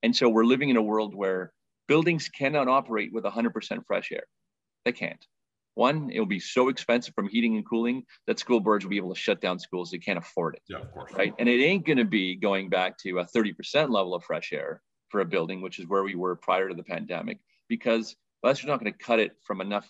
And 0.03 0.15
so 0.15 0.29
we're 0.29 0.45
living 0.45 0.69
in 0.69 0.77
a 0.77 0.83
world 0.83 1.15
where 1.15 1.53
buildings 1.89 2.29
cannot 2.29 2.69
operate 2.69 3.11
with 3.11 3.25
100% 3.25 3.87
fresh 3.87 4.13
air. 4.13 4.25
They 4.85 4.93
can't. 4.93 5.25
One, 5.77 6.11
it'll 6.11 6.27
be 6.27 6.41
so 6.41 6.69
expensive 6.69 7.15
from 7.15 7.29
heating 7.29 7.57
and 7.57 7.67
cooling 7.67 8.05
that 8.27 8.39
school 8.39 8.61
boards 8.61 8.85
will 8.85 8.91
be 8.91 8.99
able 8.99 9.15
to 9.15 9.21
shut 9.21 9.41
down 9.41 9.59
schools. 9.59 9.91
They 9.91 9.99
can't 9.99 10.19
afford 10.19 10.57
it. 10.57 10.63
Yeah, 10.69 10.79
of 10.81 10.93
course. 10.93 11.13
Right. 11.15 11.33
And 11.39 11.49
it 11.49 11.63
ain't 11.63 11.87
going 11.87 11.97
to 11.97 12.05
be 12.05 12.37
going 12.37 12.69
back 12.69 12.99
to 12.99 13.21
a 13.21 13.25
30% 13.25 13.55
level 13.89 14.15
of 14.15 14.25
fresh 14.25 14.53
air 14.53 14.83
for 15.11 15.21
a 15.21 15.27
building, 15.27 15.61
which 15.61 15.79
is 15.79 15.87
where 15.87 16.03
we 16.03 16.15
were 16.15 16.37
prior 16.37 16.69
to 16.69 16.75
the 16.75 16.83
pandemic, 16.83 17.39
because 17.69 18.17
well, 18.43 18.53
that's 18.53 18.65
not 18.65 18.81
going 18.81 18.93
to 18.93 18.99
cut 18.99 19.21
it 19.21 19.37
from 19.43 19.61
enough 19.61 19.89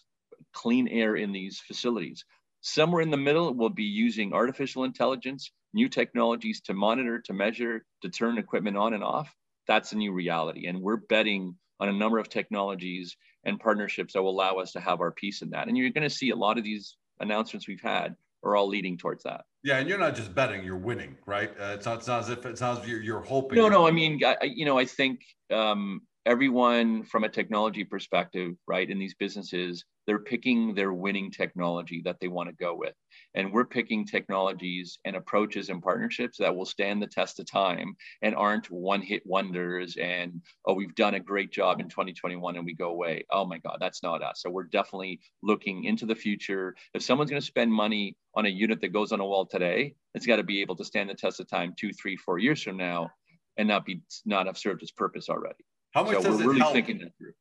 clean 0.52 0.88
air 0.88 1.14
in 1.14 1.32
these 1.32 1.60
facilities. 1.60 2.24
Somewhere 2.62 3.02
in 3.02 3.10
the 3.10 3.16
middle, 3.16 3.54
we'll 3.54 3.68
be 3.70 3.84
using 3.84 4.34
artificial 4.34 4.84
intelligence, 4.84 5.50
new 5.72 5.88
technologies 5.88 6.60
to 6.62 6.74
monitor, 6.74 7.20
to 7.20 7.32
measure, 7.32 7.84
to 8.02 8.08
turn 8.08 8.38
equipment 8.38 8.76
on 8.76 8.92
and 8.92 9.04
off. 9.04 9.34
That's 9.66 9.92
a 9.92 9.96
new 9.96 10.12
reality. 10.12 10.66
And 10.66 10.82
we're 10.82 10.96
betting 10.96 11.56
on 11.78 11.88
a 11.88 11.92
number 11.92 12.18
of 12.18 12.28
technologies 12.28 13.16
and 13.44 13.58
partnerships 13.58 14.12
that 14.12 14.22
will 14.22 14.30
allow 14.30 14.56
us 14.56 14.72
to 14.72 14.80
have 14.80 15.00
our 15.00 15.12
piece 15.12 15.42
in 15.42 15.50
that. 15.50 15.68
And 15.68 15.76
you're 15.76 15.90
going 15.90 16.08
to 16.08 16.14
see 16.14 16.30
a 16.30 16.36
lot 16.36 16.58
of 16.58 16.64
these 16.64 16.96
announcements 17.20 17.66
we've 17.66 17.80
had 17.80 18.16
are 18.42 18.56
all 18.56 18.68
leading 18.68 18.96
towards 18.96 19.24
that. 19.24 19.44
Yeah, 19.62 19.78
and 19.78 19.88
you're 19.88 19.98
not 19.98 20.14
just 20.14 20.34
betting; 20.34 20.64
you're 20.64 20.76
winning, 20.76 21.16
right? 21.26 21.50
Uh, 21.60 21.74
it's 21.74 21.86
not. 21.86 21.98
It's 21.98 22.06
not 22.06 22.20
as 22.20 22.30
if 22.30 22.46
it's 22.46 22.60
not 22.60 22.78
as 22.78 22.84
if 22.84 22.88
you're, 22.88 23.02
you're 23.02 23.20
hoping. 23.20 23.58
No, 23.58 23.68
no. 23.68 23.86
I 23.86 23.90
mean, 23.90 24.20
I, 24.24 24.36
you 24.42 24.64
know, 24.64 24.78
I 24.78 24.86
think 24.86 25.20
um, 25.52 26.02
everyone 26.26 27.02
from 27.04 27.24
a 27.24 27.28
technology 27.28 27.84
perspective, 27.84 28.54
right, 28.66 28.88
in 28.88 28.98
these 28.98 29.14
businesses, 29.14 29.84
they're 30.06 30.18
picking 30.18 30.74
their 30.74 30.92
winning 30.92 31.30
technology 31.30 32.02
that 32.04 32.16
they 32.20 32.28
want 32.28 32.48
to 32.48 32.54
go 32.54 32.74
with. 32.74 32.94
And 33.34 33.52
we're 33.52 33.64
picking 33.64 34.04
technologies 34.04 34.98
and 35.04 35.16
approaches 35.16 35.68
and 35.68 35.82
partnerships 35.82 36.38
that 36.38 36.54
will 36.54 36.66
stand 36.66 37.00
the 37.00 37.06
test 37.06 37.38
of 37.38 37.50
time 37.50 37.94
and 38.22 38.34
aren't 38.34 38.70
one 38.70 39.02
hit 39.02 39.22
wonders. 39.24 39.96
And, 39.96 40.42
oh, 40.66 40.74
we've 40.74 40.94
done 40.94 41.14
a 41.14 41.20
great 41.20 41.52
job 41.52 41.80
in 41.80 41.88
2021 41.88 42.56
and 42.56 42.66
we 42.66 42.74
go 42.74 42.90
away. 42.90 43.24
Oh 43.30 43.46
my 43.46 43.58
God, 43.58 43.78
that's 43.80 44.02
not 44.02 44.22
us. 44.22 44.42
So 44.42 44.50
we're 44.50 44.64
definitely 44.64 45.20
looking 45.42 45.84
into 45.84 46.06
the 46.06 46.14
future. 46.14 46.74
If 46.92 47.02
someone's 47.02 47.30
going 47.30 47.40
to 47.40 47.46
spend 47.46 47.72
money 47.72 48.16
on 48.34 48.46
a 48.46 48.50
unit 48.50 48.80
that 48.80 48.92
goes 48.92 49.12
on 49.12 49.20
a 49.20 49.26
wall 49.26 49.46
today, 49.46 49.94
it's 50.14 50.26
got 50.26 50.36
to 50.36 50.44
be 50.44 50.60
able 50.60 50.76
to 50.76 50.84
stand 50.84 51.08
the 51.08 51.14
test 51.14 51.40
of 51.40 51.48
time 51.48 51.74
two, 51.78 51.92
three, 51.92 52.16
four 52.16 52.38
years 52.38 52.62
from 52.62 52.76
now 52.76 53.10
and 53.56 53.68
not 53.68 53.84
be 53.84 54.02
not 54.24 54.46
have 54.46 54.58
served 54.58 54.82
its 54.82 54.92
purpose 54.92 55.28
already. 55.28 55.64
How 55.92 56.04
much 56.04 56.16
so 56.16 56.22
does 56.22 56.40
it 56.40 56.46
really 56.46 56.60
help? 56.60 56.72
Thinking 56.72 56.98
that 56.98 57.16
through. 57.18 57.32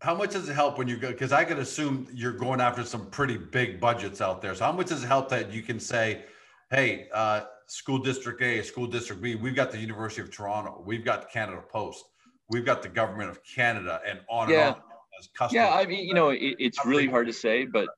How 0.00 0.14
much 0.14 0.30
does 0.32 0.48
it 0.48 0.54
help 0.54 0.78
when 0.78 0.86
you 0.86 0.96
go? 0.96 1.10
Because 1.10 1.32
I 1.32 1.44
could 1.44 1.58
assume 1.58 2.06
you're 2.14 2.32
going 2.32 2.60
after 2.60 2.84
some 2.84 3.10
pretty 3.10 3.36
big 3.36 3.80
budgets 3.80 4.20
out 4.20 4.40
there. 4.40 4.54
So 4.54 4.64
how 4.64 4.72
much 4.72 4.86
does 4.88 5.02
it 5.02 5.06
help 5.08 5.28
that 5.30 5.52
you 5.52 5.60
can 5.62 5.80
say, 5.80 6.24
"Hey, 6.70 7.08
uh, 7.12 7.42
school 7.66 7.98
district 7.98 8.40
A, 8.42 8.62
school 8.62 8.86
district 8.86 9.20
B, 9.20 9.34
we've 9.34 9.56
got 9.56 9.70
the 9.70 9.78
University 9.78 10.22
of 10.22 10.30
Toronto, 10.30 10.82
we've 10.86 11.04
got 11.04 11.30
Canada 11.30 11.62
Post. 11.70 12.04
we've 12.50 12.64
got 12.64 12.82
the 12.82 12.88
government 12.88 13.28
of 13.28 13.44
Canada 13.44 14.00
and 14.06 14.20
on 14.26 14.48
Yeah. 14.48 14.68
and 14.68 14.76
on 14.76 14.82
as 15.18 15.26
customers. 15.36 15.52
Yeah, 15.66 15.74
I 15.74 15.84
mean, 15.84 16.06
you 16.08 16.14
know, 16.14 16.30
it, 16.30 16.56
it's 16.58 16.82
really 16.86 17.06
hard 17.06 17.26
to 17.26 17.32
say, 17.34 17.66
but 17.66 17.90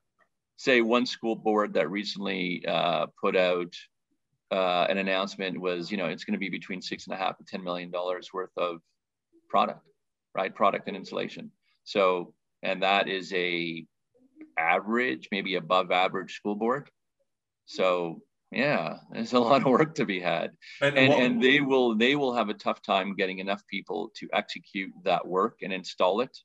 say 0.57 0.81
one 0.81 1.05
school 1.05 1.37
board 1.37 1.71
that 1.75 1.89
recently 1.89 2.65
uh, 2.67 3.05
put 3.21 3.37
out 3.37 3.73
uh, 4.51 4.87
an 4.89 4.97
announcement 4.97 5.57
was, 5.57 5.89
you 5.89 5.95
know, 5.95 6.07
it's 6.07 6.25
going 6.25 6.33
to 6.33 6.37
be 6.37 6.49
between 6.49 6.81
six 6.81 7.07
and 7.07 7.13
a 7.13 7.17
half 7.17 7.39
and 7.39 7.47
ten 7.47 7.63
million 7.63 7.89
dollars 7.91 8.33
worth 8.33 8.51
of 8.57 8.81
product, 9.47 9.87
right? 10.35 10.53
Product 10.53 10.87
and 10.87 10.95
installation. 10.97 11.51
So, 11.83 12.33
and 12.63 12.83
that 12.83 13.07
is 13.07 13.33
a 13.33 13.85
average, 14.57 15.29
maybe 15.31 15.55
above 15.55 15.91
average 15.91 16.35
school 16.35 16.55
board. 16.55 16.89
So, 17.65 18.21
yeah, 18.51 18.97
there's 19.11 19.33
a 19.33 19.39
lot 19.39 19.61
of 19.61 19.67
work 19.67 19.95
to 19.95 20.05
be 20.05 20.19
had 20.19 20.51
and, 20.81 20.97
and, 20.97 21.09
what- 21.09 21.19
and 21.21 21.41
they 21.41 21.61
will 21.61 21.95
they 21.95 22.15
will 22.15 22.33
have 22.33 22.49
a 22.49 22.53
tough 22.53 22.81
time 22.81 23.15
getting 23.15 23.39
enough 23.39 23.65
people 23.67 24.11
to 24.17 24.27
execute 24.33 24.91
that 25.05 25.25
work 25.25 25.59
and 25.61 25.71
install 25.71 26.21
it 26.21 26.37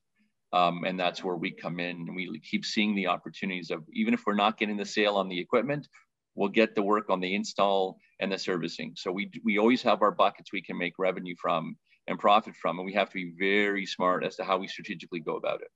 um, 0.53 0.85
and 0.85 0.97
that's 0.97 1.23
where 1.23 1.35
we 1.35 1.51
come 1.51 1.79
in 1.81 1.97
and 1.97 2.15
we 2.15 2.39
keep 2.39 2.63
seeing 2.65 2.95
the 2.95 3.07
opportunities 3.07 3.71
of 3.71 3.83
even 3.93 4.13
if 4.13 4.23
we're 4.25 4.35
not 4.35 4.57
getting 4.57 4.77
the 4.77 4.85
sale 4.85 5.15
on 5.17 5.27
the 5.27 5.37
equipment 5.39 5.87
we'll 6.35 6.47
get 6.49 6.75
the 6.75 6.81
work 6.83 7.09
on 7.09 7.19
the 7.19 7.35
install 7.35 7.97
and 8.21 8.31
the 8.31 8.37
servicing 8.37 8.93
so 8.95 9.11
we 9.11 9.29
we 9.43 9.57
always 9.57 9.81
have 9.81 10.01
our 10.01 10.11
buckets 10.11 10.53
we 10.53 10.61
can 10.61 10.77
make 10.77 10.93
revenue 10.97 11.35
from 11.41 11.75
and 12.07 12.17
profit 12.19 12.55
from 12.55 12.79
and 12.79 12.85
we 12.85 12.93
have 12.93 13.09
to 13.09 13.15
be 13.15 13.33
very 13.37 13.85
smart 13.85 14.23
as 14.23 14.35
to 14.35 14.43
how 14.43 14.57
we 14.57 14.67
strategically 14.67 15.19
go 15.19 15.35
about 15.35 15.61
it 15.61 15.69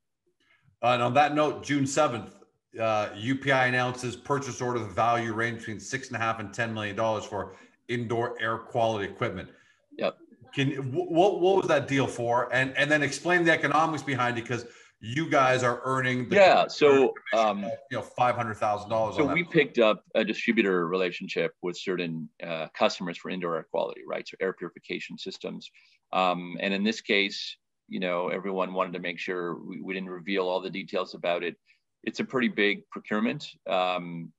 And 0.82 1.02
on 1.02 1.14
that 1.16 1.36
note, 1.36 1.64
June 1.64 1.86
seventh, 1.86 2.36
uh, 2.80 3.10
UPI 3.10 3.68
announces 3.68 4.16
purchase 4.16 4.62
order 4.62 4.80
value 4.80 5.34
range 5.34 5.60
between 5.60 5.80
six 5.80 6.08
and 6.08 6.16
a 6.16 6.20
half 6.20 6.40
and 6.40 6.54
ten 6.54 6.74
million 6.74 6.96
dollars 6.96 7.26
for 7.26 7.56
indoor 7.88 8.42
air 8.42 8.58
quality 8.58 9.06
equipment. 9.06 9.50
Yep. 9.98 10.18
Can 10.56 10.72
wh- 10.72 11.12
what 11.12 11.42
what 11.42 11.58
was 11.58 11.68
that 11.68 11.88
deal 11.88 12.08
for? 12.08 12.54
And 12.54 12.76
and 12.78 12.90
then 12.90 13.04
explain 13.04 13.44
the 13.44 13.52
economics 13.52 14.04
behind 14.04 14.38
it 14.38 14.44
because 14.44 14.66
you 15.02 15.30
guys 15.30 15.64
are 15.64 15.82
earning 15.84 16.30
the 16.30 16.36
yeah 16.36 16.68
so 16.68 17.14
um, 17.36 17.64
you 17.90 17.98
know 17.98 18.02
five 18.02 18.36
hundred 18.36 18.56
thousand 18.56 18.90
dollars. 18.90 19.18
So 19.18 19.26
we 19.26 19.44
picked 19.44 19.80
up 19.80 20.04
a 20.16 20.24
distributor 20.24 20.88
relationship 20.88 21.54
with 21.62 21.78
certain 21.78 22.30
uh, 22.42 22.68
customers 22.78 23.18
for 23.18 23.30
indoor 23.30 23.58
air 23.58 23.68
quality, 23.70 24.02
right? 24.08 24.28
So 24.28 24.36
air 24.40 24.54
purification 24.54 25.18
systems. 25.18 25.70
Um, 26.14 26.58
and 26.60 26.74
in 26.74 26.84
this 26.84 27.02
case, 27.02 27.58
you 27.88 28.00
know, 28.00 28.30
everyone 28.30 28.74
wanted 28.74 28.94
to 28.94 29.00
make 29.00 29.20
sure 29.20 29.56
we, 29.56 29.82
we 29.82 29.94
didn't 29.94 30.10
reveal 30.10 30.48
all 30.48 30.62
the 30.62 30.70
details 30.70 31.14
about 31.14 31.44
it. 31.44 31.56
It's 32.04 32.20
a 32.20 32.26
pretty 32.26 32.48
big 32.48 32.90
procurement. 32.90 33.46
Um, 33.70 34.32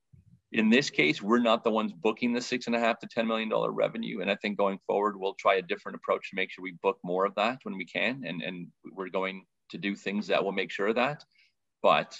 in 0.52 0.68
this 0.68 0.90
case, 0.90 1.22
we're 1.22 1.38
not 1.38 1.64
the 1.64 1.70
ones 1.70 1.92
booking 1.92 2.32
the 2.32 2.40
six 2.40 2.66
and 2.66 2.76
a 2.76 2.78
half 2.78 2.98
to 2.98 3.06
ten 3.06 3.26
million 3.26 3.48
dollar 3.48 3.70
revenue, 3.70 4.20
and 4.20 4.30
I 4.30 4.36
think 4.36 4.58
going 4.58 4.78
forward, 4.86 5.16
we'll 5.16 5.34
try 5.34 5.54
a 5.54 5.62
different 5.62 5.96
approach 5.96 6.28
to 6.30 6.36
make 6.36 6.50
sure 6.50 6.62
we 6.62 6.76
book 6.82 6.98
more 7.02 7.24
of 7.24 7.34
that 7.36 7.60
when 7.62 7.76
we 7.76 7.86
can, 7.86 8.22
and 8.26 8.42
and 8.42 8.66
we're 8.92 9.08
going 9.08 9.44
to 9.70 9.78
do 9.78 9.96
things 9.96 10.26
that 10.26 10.44
will 10.44 10.52
make 10.52 10.70
sure 10.70 10.88
of 10.88 10.96
that. 10.96 11.24
But 11.82 12.18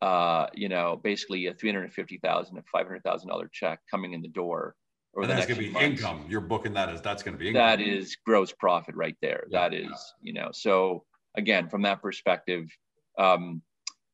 uh, 0.00 0.46
you 0.54 0.68
know, 0.68 1.00
basically 1.02 1.46
a 1.46 1.54
three 1.54 1.72
hundred 1.72 1.92
fifty 1.92 2.18
thousand 2.18 2.56
to 2.56 2.62
five 2.62 2.86
hundred 2.86 3.04
thousand 3.04 3.28
dollar 3.28 3.48
check 3.52 3.78
coming 3.88 4.12
in 4.12 4.22
the 4.22 4.28
door 4.28 4.74
the 5.20 5.26
that's 5.26 5.46
going 5.46 5.58
to 5.58 5.66
be 5.66 5.70
months. 5.70 6.00
income. 6.00 6.24
You're 6.28 6.40
booking 6.40 6.72
that 6.74 6.88
as 6.88 7.02
that's 7.02 7.22
going 7.22 7.34
to 7.34 7.38
be 7.38 7.48
income. 7.48 7.66
That 7.66 7.80
is 7.80 8.16
gross 8.24 8.52
profit 8.52 8.94
right 8.94 9.16
there. 9.20 9.44
Yeah. 9.50 9.68
That 9.68 9.74
is, 9.74 10.14
you 10.20 10.32
know, 10.32 10.50
so 10.52 11.04
again, 11.36 11.68
from 11.68 11.82
that 11.82 12.00
perspective, 12.00 12.68
um, 13.18 13.62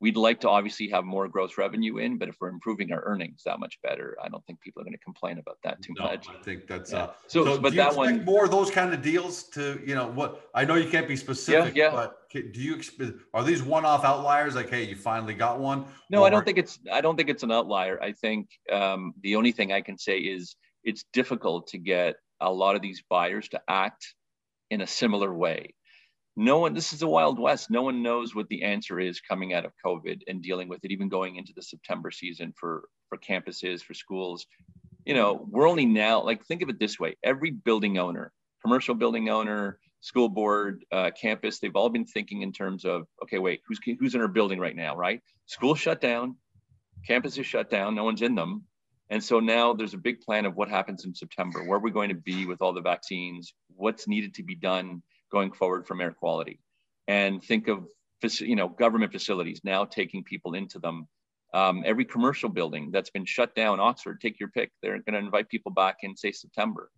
we'd 0.01 0.17
like 0.17 0.41
to 0.41 0.49
obviously 0.49 0.89
have 0.89 1.05
more 1.05 1.27
gross 1.29 1.59
revenue 1.59 1.99
in, 1.99 2.19
but 2.19 2.29
if 2.29 2.37
we're 2.41 2.49
improving 2.49 2.93
our 2.93 3.03
earnings 3.05 3.43
that 3.45 3.59
much 3.59 3.79
better, 3.83 4.17
I 4.23 4.29
don't 4.29 4.45
think 4.47 4.61
people 4.61 4.81
are 4.81 4.85
going 4.85 4.95
to 4.95 4.99
complain 4.99 5.39
about 5.39 5.59
that 5.65 5.83
too 5.83 5.93
no, 5.99 6.05
much. 6.05 6.29
I 6.29 6.41
think 6.43 6.67
that's 6.69 6.93
Yeah. 6.93 7.05
uh. 7.05 7.13
So, 7.27 7.45
So, 7.45 7.59
but 7.59 7.71
do 7.71 7.77
you 7.77 7.83
that 7.83 7.89
expect 7.89 7.97
one, 7.97 8.25
more 8.25 8.45
of 8.45 8.51
those 8.51 8.71
kind 8.71 8.95
of 8.95 9.03
deals 9.03 9.45
to 9.51 9.81
you 9.85 9.95
know 9.95 10.09
what? 10.09 10.49
I 10.55 10.65
know 10.65 10.77
you 10.77 10.89
can't 10.89 11.09
be 11.09 11.17
specific, 11.17 11.75
yeah. 11.75 11.91
but 11.91 12.29
do 12.31 12.61
you? 12.61 12.81
Are 13.35 13.43
these 13.43 13.63
one-off 13.63 14.05
outliers? 14.05 14.55
Like, 14.55 14.71
hey, 14.71 14.85
you 14.85 14.95
finally 14.95 15.35
got 15.35 15.59
one. 15.59 15.85
No, 16.11 16.25
I 16.25 16.31
don't 16.31 16.45
think 16.45 16.59
it's 16.59 16.79
I 16.93 17.01
don't 17.01 17.17
think 17.17 17.29
it's 17.29 17.43
an 17.43 17.51
outlier. 17.51 18.01
I 18.03 18.13
think 18.13 18.49
um, 18.73 19.15
the 19.23 19.35
only 19.35 19.53
thing 19.53 19.73
I 19.73 19.81
can 19.81 19.99
say 19.99 20.19
is 20.19 20.55
it's 20.85 21.05
difficult 21.13 21.69
to 21.69 21.79
get 21.79 22.17
a 22.41 22.53
lot 22.53 22.77
of 22.77 22.83
these 22.83 23.03
buyers 23.09 23.49
to 23.49 23.61
act 23.69 24.15
in 24.71 24.81
a 24.81 24.87
similar 24.87 25.33
way. 25.33 25.75
No 26.37 26.61
one, 26.61 26.73
this 26.73 26.93
is 26.93 27.01
the 27.01 27.09
Wild 27.09 27.39
West. 27.39 27.69
No 27.69 27.83
one 27.83 28.03
knows 28.03 28.33
what 28.33 28.49
the 28.49 28.63
answer 28.63 29.01
is 29.01 29.21
coming 29.21 29.55
out 29.55 29.65
of 29.65 29.73
COVID 29.85 30.21
and 30.29 30.41
dealing 30.41 30.69
with 30.69 30.85
it, 30.85 30.93
even 30.93 31.09
going 31.09 31.35
into 31.35 31.53
the 31.55 31.63
September 31.63 32.13
season 32.13 32.55
for 32.57 32.89
for 33.09 33.19
campuses, 33.19 33.83
for 33.83 33.95
schools. 33.95 34.47
You 35.05 35.15
know, 35.15 35.45
we're 35.51 35.69
only 35.69 35.87
now 35.87 36.23
like 36.23 36.45
think 36.45 36.63
of 36.63 36.69
it 36.69 36.79
this 36.79 37.01
way: 37.01 37.17
every 37.25 37.51
building 37.51 37.99
owner, 37.99 38.33
commercial 38.63 38.95
building 38.95 39.29
owner, 39.29 39.81
school 40.01 40.29
board, 40.29 40.85
uh, 40.93 41.11
campus, 41.21 41.59
they've 41.59 41.75
all 41.75 41.89
been 41.89 42.07
thinking 42.07 42.43
in 42.43 42.53
terms 42.53 42.85
of, 42.85 43.09
okay, 43.25 43.39
wait, 43.39 43.63
who's 43.67 43.81
who's 43.99 44.15
in 44.15 44.21
our 44.21 44.29
building 44.29 44.61
right 44.61 44.77
now, 44.77 44.95
right? 44.95 45.21
School 45.47 45.75
shut 45.75 46.01
down, 46.01 46.37
campus 47.05 47.37
is 47.37 47.47
shut 47.47 47.69
down, 47.69 47.97
no 47.97 48.05
one's 48.05 48.23
in 48.23 48.37
them. 48.37 48.63
And 49.11 49.23
so 49.23 49.41
now 49.41 49.73
there's 49.73 49.95
a 49.95 49.99
big 49.99 50.21
plan 50.21 50.45
of 50.45 50.57
what 50.57 50.69
happens 50.69 51.05
in 51.05 51.15
September, 51.15 51.65
where 51.65 51.79
we're 51.79 51.91
going 51.91 52.11
to 52.11 52.15
be 52.15 52.47
with 52.47 52.61
all 52.61 52.75
the 52.75 52.83
vaccines, 52.83 53.55
what's 53.75 54.07
needed 54.07 54.35
to 54.35 54.43
be 54.43 54.55
done 54.55 55.03
going 55.33 55.53
forward 55.53 55.87
from 55.87 56.01
air 56.01 56.13
quality. 56.13 56.61
And 57.07 57.43
think 57.43 57.69
of 57.69 57.89
you 58.41 58.57
know 58.57 58.69
government 58.69 59.13
facilities 59.13 59.61
now 59.65 59.85
taking 59.85 60.25
people 60.25 60.55
into 60.55 60.79
them. 60.79 61.07
Um, 61.55 61.83
every 61.87 62.05
commercial 62.05 62.51
building 62.51 62.91
that's 62.91 63.09
been 63.09 63.25
shut 63.25 63.55
down, 63.55 63.81
Oxford, 63.81 64.21
take 64.21 64.39
your 64.39 64.51
pick. 64.51 64.71
They're 64.83 64.99
going 64.99 65.15
to 65.15 65.19
invite 65.19 65.49
people 65.49 65.73
back 65.73 65.99
in, 66.03 66.15
say 66.15 66.33
September. 66.33 66.91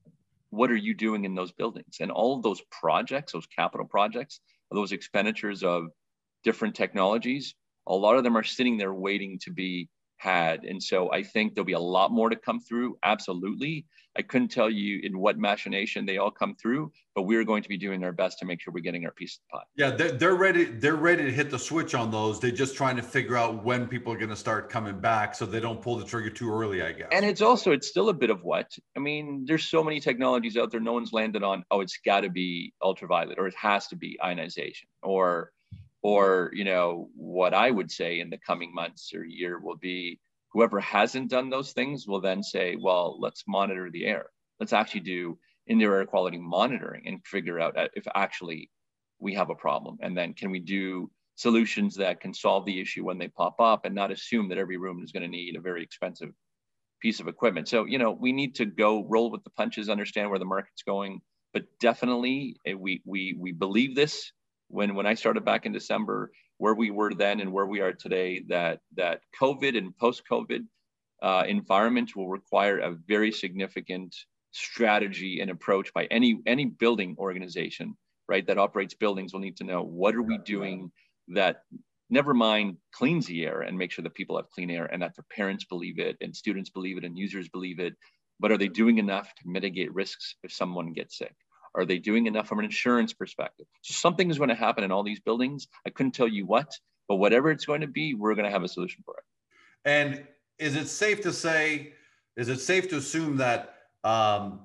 What 0.50 0.73
are 0.73 0.76
you 0.76 0.95
doing 0.95 1.25
in 1.25 1.37
those 1.37 1.52
buildings? 1.52 1.99
And 2.00 2.11
all 2.11 2.37
of 2.37 2.43
those 2.43 2.61
projects, 2.73 3.33
those 3.33 3.47
capital 3.47 3.87
projects, 3.87 4.40
those 4.73 4.90
expenditures 4.90 5.62
of 5.62 5.90
different 6.43 6.75
technologies, 6.75 7.55
a 7.87 7.95
lot 7.95 8.17
of 8.17 8.25
them 8.25 8.37
are 8.37 8.43
sitting 8.43 8.76
there 8.76 8.93
waiting 8.93 9.38
to 9.40 9.52
be 9.52 9.88
had. 10.21 10.65
And 10.65 10.83
so 10.83 11.11
I 11.11 11.23
think 11.23 11.55
there'll 11.55 11.65
be 11.65 11.73
a 11.73 11.79
lot 11.79 12.12
more 12.12 12.29
to 12.29 12.37
come 12.37 12.61
through. 12.61 12.99
Absolutely. 13.03 13.87
I 14.19 14.23
couldn't 14.23 14.49
tell 14.49 14.69
you 14.69 15.00
in 15.03 15.19
what 15.19 15.39
machination 15.39 16.05
they 16.05 16.19
all 16.19 16.33
come 16.33 16.57
through, 16.57 16.93
but 17.15 17.23
we're 17.23 17.45
going 17.45 17.62
to 17.62 17.69
be 17.69 17.79
doing 17.79 18.03
our 18.03 18.12
best 18.12 18.41
to 18.41 18.45
make 18.45 18.61
sure 18.61 18.75
we're 18.75 18.81
getting 18.81 19.07
our 19.07 19.12
piece 19.12 19.37
of 19.37 19.41
the 19.41 19.57
pie. 19.57 19.65
Yeah, 19.77 19.97
they're, 19.97 20.12
they're 20.12 20.35
ready. 20.35 20.65
They're 20.65 20.97
ready 20.97 21.25
to 21.25 21.33
hit 21.33 21.49
the 21.49 21.59
switch 21.59 21.95
on 21.95 22.11
those. 22.11 22.41
They're 22.41 22.50
just 22.50 22.75
trying 22.75 22.97
to 22.97 23.03
figure 23.03 23.37
out 23.37 23.65
when 23.65 23.87
people 23.87 24.12
are 24.12 24.19
going 24.19 24.31
to 24.31 24.37
start 24.37 24.69
coming 24.69 24.99
back, 24.99 25.35
so 25.37 25.47
they 25.47 25.61
don't 25.61 25.81
pull 25.81 25.97
the 25.97 26.05
trigger 26.05 26.29
too 26.29 26.53
early. 26.53 26.83
I 26.83 26.93
guess. 26.93 27.09
And 27.12 27.25
it's 27.25 27.41
also, 27.41 27.71
it's 27.71 27.89
still 27.89 28.09
a 28.09 28.15
bit 28.15 28.31
of 28.31 28.43
what? 28.43 28.71
I 28.97 29.00
mean, 29.00 29.45
there's 29.47 29.65
so 29.65 29.83
many 29.83 30.00
technologies 30.00 30.57
out 30.57 30.73
there. 30.73 30.81
No 30.81 30.93
one's 30.93 31.12
landed 31.12 31.45
on, 31.45 31.65
oh, 31.71 31.81
it's 31.81 31.99
got 32.05 32.23
to 32.23 32.31
be 32.31 32.75
ultraviolet 32.83 33.39
or 33.39 33.47
it 33.47 33.55
has 33.57 33.87
to 33.89 33.97
be 33.97 34.19
ionization 34.23 34.89
or, 35.03 35.53
or, 36.02 36.50
you 36.54 36.64
know, 36.64 37.11
what 37.14 37.54
I 37.54 37.71
would 37.71 37.90
say 37.90 38.21
in 38.21 38.30
the 38.30 38.38
coming 38.38 38.75
months 38.75 39.12
or 39.14 39.25
year 39.25 39.61
will 39.61 39.76
be 39.76 40.19
whoever 40.52 40.80
hasn't 40.80 41.30
done 41.30 41.50
those 41.50 41.73
things 41.73 42.07
will 42.07 42.21
then 42.21 42.42
say, 42.42 42.76
well, 42.80 43.19
let's 43.21 43.45
monitor 43.47 43.90
the 43.90 44.07
air. 44.07 44.26
Let's 44.59 44.73
actually 44.73 45.00
do 45.00 45.38
indoor 45.66 45.97
air 45.97 46.07
quality 46.07 46.38
monitoring 46.38 47.07
and 47.07 47.25
figure 47.25 47.61
out 47.61 47.76
uh, 47.76 47.88
if 47.95 48.07
actually 48.14 48.71
we 49.19 49.35
have 49.35 49.50
a 49.50 49.54
problem. 49.54 49.99
And 50.00 50.16
then 50.16 50.35
can 50.35 50.50
we 50.50 50.59
do 50.59 51.11
solutions 51.37 51.97
that 51.97 52.21
can 52.21 52.35
solve 52.35 52.66
the 52.66 52.80
issue 52.80 53.04
when 53.04 53.19
they 53.19 53.28
pop 53.28 53.61
up 53.61 53.85
and 53.85 53.95
not 53.95 54.11
assume 54.11 54.49
that 54.49 54.59
every 54.59 54.76
room 54.76 55.02
is 55.02 55.12
going 55.12 55.23
to 55.23 55.28
need 55.28 55.57
a 55.57 55.61
very 55.61 55.83
expensive 55.83 56.30
piece 57.00 57.21
of 57.21 57.28
equipment. 57.28 57.69
So, 57.69 57.87
you 57.87 57.99
know, 57.99 58.11
we 58.11 58.33
need 58.33 58.57
to 58.57 58.66
go 58.66 59.07
roll 59.09 59.30
with 59.30 59.42
the 59.45 59.50
punches, 59.50 59.88
understand 59.88 60.28
where 60.28 60.38
the 60.38 60.45
market's 60.45 60.83
going, 60.83 61.21
but 61.54 61.64
definitely 61.80 62.57
eh, 62.66 62.75
we 62.75 63.02
we 63.07 63.35
we 63.38 63.52
believe 63.52 63.95
this 63.97 64.33
when 64.71 64.95
when 64.95 65.07
I 65.07 65.15
started 65.15 65.45
back 65.45 65.67
in 65.67 65.73
December, 65.73 66.31
where 66.59 66.75
we 66.75 66.91
were 66.91 67.12
then 67.12 67.41
and 67.41 67.53
where 67.53 67.67
we 67.67 67.81
are 67.81 67.93
today, 67.93 68.43
that 68.49 68.81
that 68.97 69.23
COVID 69.41 69.77
and 69.77 69.97
post-COVID 69.97 70.65
uh, 71.23 71.45
environment 71.47 72.17
will 72.17 72.29
require 72.29 72.79
a 72.79 72.97
very 73.07 73.33
significant 73.33 74.15
strategy 74.53 75.41
and 75.41 75.50
approach 75.50 75.93
by 75.93 76.05
any 76.07 76.41
any 76.47 76.67
building 76.67 77.17
organization, 77.19 77.97
right, 78.29 78.47
that 78.47 78.59
operates 78.59 78.95
buildings 78.95 79.33
will 79.33 79.41
need 79.41 79.57
to 79.57 79.65
know 79.65 79.83
what 79.83 80.15
are 80.15 80.23
we 80.23 80.39
doing 80.39 80.91
that 81.29 81.62
never 82.09 82.35
mind 82.35 82.77
cleans 82.93 83.27
the 83.27 83.45
air 83.47 83.61
and 83.62 83.79
make 83.79 83.93
sure 83.93 84.03
that 84.03 84.15
people 84.15 84.37
have 84.37 84.50
clean 84.50 84.71
air 84.71 84.87
and 84.87 85.03
that 85.03 85.15
their 85.17 85.25
parents 85.31 85.65
believe 85.65 85.99
it 85.99 86.17
and 86.21 86.35
students 86.35 86.71
believe 86.71 86.99
it 86.99 87.05
and 87.05 87.17
users 87.17 87.49
believe 87.49 87.79
it 87.79 87.95
but 88.41 88.50
are 88.50 88.59
they 88.59 88.67
doing 88.67 88.99
enough 88.99 89.33
to 89.37 89.49
mitigate 89.49 89.95
risks 89.95 90.35
if 90.43 90.53
someone 90.53 90.93
gets 90.93 91.17
sick 91.19 91.35
are 91.75 91.85
they 91.85 91.99
doing 91.99 92.27
enough 92.27 92.49
from 92.49 92.59
an 92.59 92.65
insurance 92.65 93.12
perspective 93.12 93.67
so 93.83 93.93
something 93.95 94.31
is 94.31 94.39
going 94.39 94.49
to 94.49 94.55
happen 94.55 94.83
in 94.85 94.91
all 94.93 95.03
these 95.03 95.21
buildings 95.21 95.69
i 95.87 95.91
couldn't 95.91 96.12
tell 96.12 96.29
you 96.29 96.45
what 96.47 96.69
but 97.09 97.17
whatever 97.17 97.50
it's 97.50 97.65
going 97.65 97.81
to 97.81 97.87
be 97.87 98.15
we're 98.15 98.35
going 98.35 98.45
to 98.45 98.50
have 98.50 98.62
a 98.65 98.69
solution 98.69 99.03
for 99.05 99.15
it 99.19 99.25
And 99.85 100.25
is 100.59 100.77
it 100.77 100.89
safe 100.89 101.21
to 101.23 101.33
say, 101.33 101.95
is 102.37 102.49
it 102.49 102.61
safe 102.61 102.89
to 102.91 102.97
assume 102.97 103.37
that 103.39 103.75
um, 104.05 104.61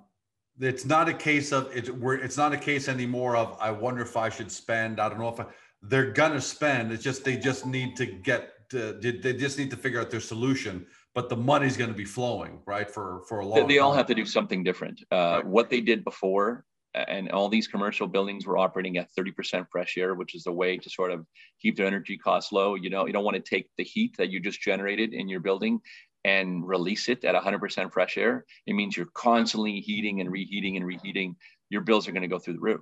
it's 0.60 0.86
not 0.86 1.08
a 1.10 1.14
case 1.14 1.52
of 1.54 1.70
it's 1.74 2.38
not 2.38 2.52
a 2.54 2.58
case 2.58 2.88
anymore 2.90 3.36
of 3.38 3.58
I 3.62 3.72
wonder 3.72 4.02
if 4.02 4.16
I 4.18 4.30
should 4.30 4.52
spend. 4.52 5.00
I 5.00 5.08
don't 5.10 5.20
know 5.20 5.30
if 5.30 5.40
I, 5.40 5.46
they're 5.82 6.12
gonna 6.12 6.42
spend. 6.42 6.92
It's 6.92 7.04
just 7.04 7.24
they 7.24 7.38
just 7.38 7.66
need 7.66 7.96
to 7.98 8.06
get 8.06 8.70
to, 8.72 8.94
they 9.24 9.34
just 9.34 9.58
need 9.58 9.70
to 9.72 9.78
figure 9.78 10.00
out 10.02 10.10
their 10.12 10.20
solution. 10.34 10.86
But 11.14 11.30
the 11.30 11.38
money's 11.38 11.78
going 11.78 11.90
to 11.92 11.96
be 11.96 12.10
flowing, 12.18 12.60
right? 12.66 12.90
For 12.90 13.22
for 13.28 13.40
a 13.40 13.46
long. 13.46 13.68
they 13.68 13.80
all 13.80 13.92
time. 13.92 13.98
have 14.00 14.08
to 14.08 14.16
do 14.16 14.26
something 14.26 14.64
different 14.64 14.98
uh, 15.12 15.16
Right. 15.16 15.46
what 15.46 15.70
they 15.70 15.82
did 15.82 16.04
before 16.04 16.66
and 16.96 17.30
all 17.32 17.50
these 17.50 17.68
commercial 17.68 18.08
buildings 18.08 18.46
were 18.46 18.58
operating 18.58 18.98
at 18.98 19.10
30% 19.18 19.68
fresh 19.70 19.98
air, 19.98 20.16
which 20.16 20.34
is 20.34 20.48
a 20.48 20.52
way 20.52 20.78
to 20.78 20.90
sort 20.90 21.12
of 21.12 21.26
keep 21.62 21.76
their 21.76 21.88
energy 21.88 22.18
costs 22.18 22.52
low. 22.52 22.76
You 22.76 22.90
know, 22.90 23.06
you 23.06 23.14
don't 23.14 23.26
want 23.26 23.36
to 23.36 23.42
take 23.42 23.70
the 23.78 23.84
heat 23.84 24.16
that 24.18 24.30
you 24.30 24.40
just 24.40 24.62
generated 24.62 25.14
in 25.14 25.28
your 25.28 25.42
building 25.42 25.80
and 26.24 26.68
release 26.68 27.10
it 27.10 27.24
at 27.24 27.36
100% 27.36 27.92
fresh 27.92 28.18
air. 28.18 28.46
It 28.66 28.74
means 28.74 28.98
you're 28.98 29.08
constantly 29.14 29.80
heating 29.80 30.22
and 30.22 30.32
reheating 30.32 30.78
and 30.78 30.86
reheating. 30.86 31.36
Your 31.70 31.82
bills 31.82 32.08
are 32.08 32.12
going 32.12 32.24
to 32.24 32.28
go 32.28 32.40
through 32.40 32.56
the 32.56 32.60
roof. 32.60 32.82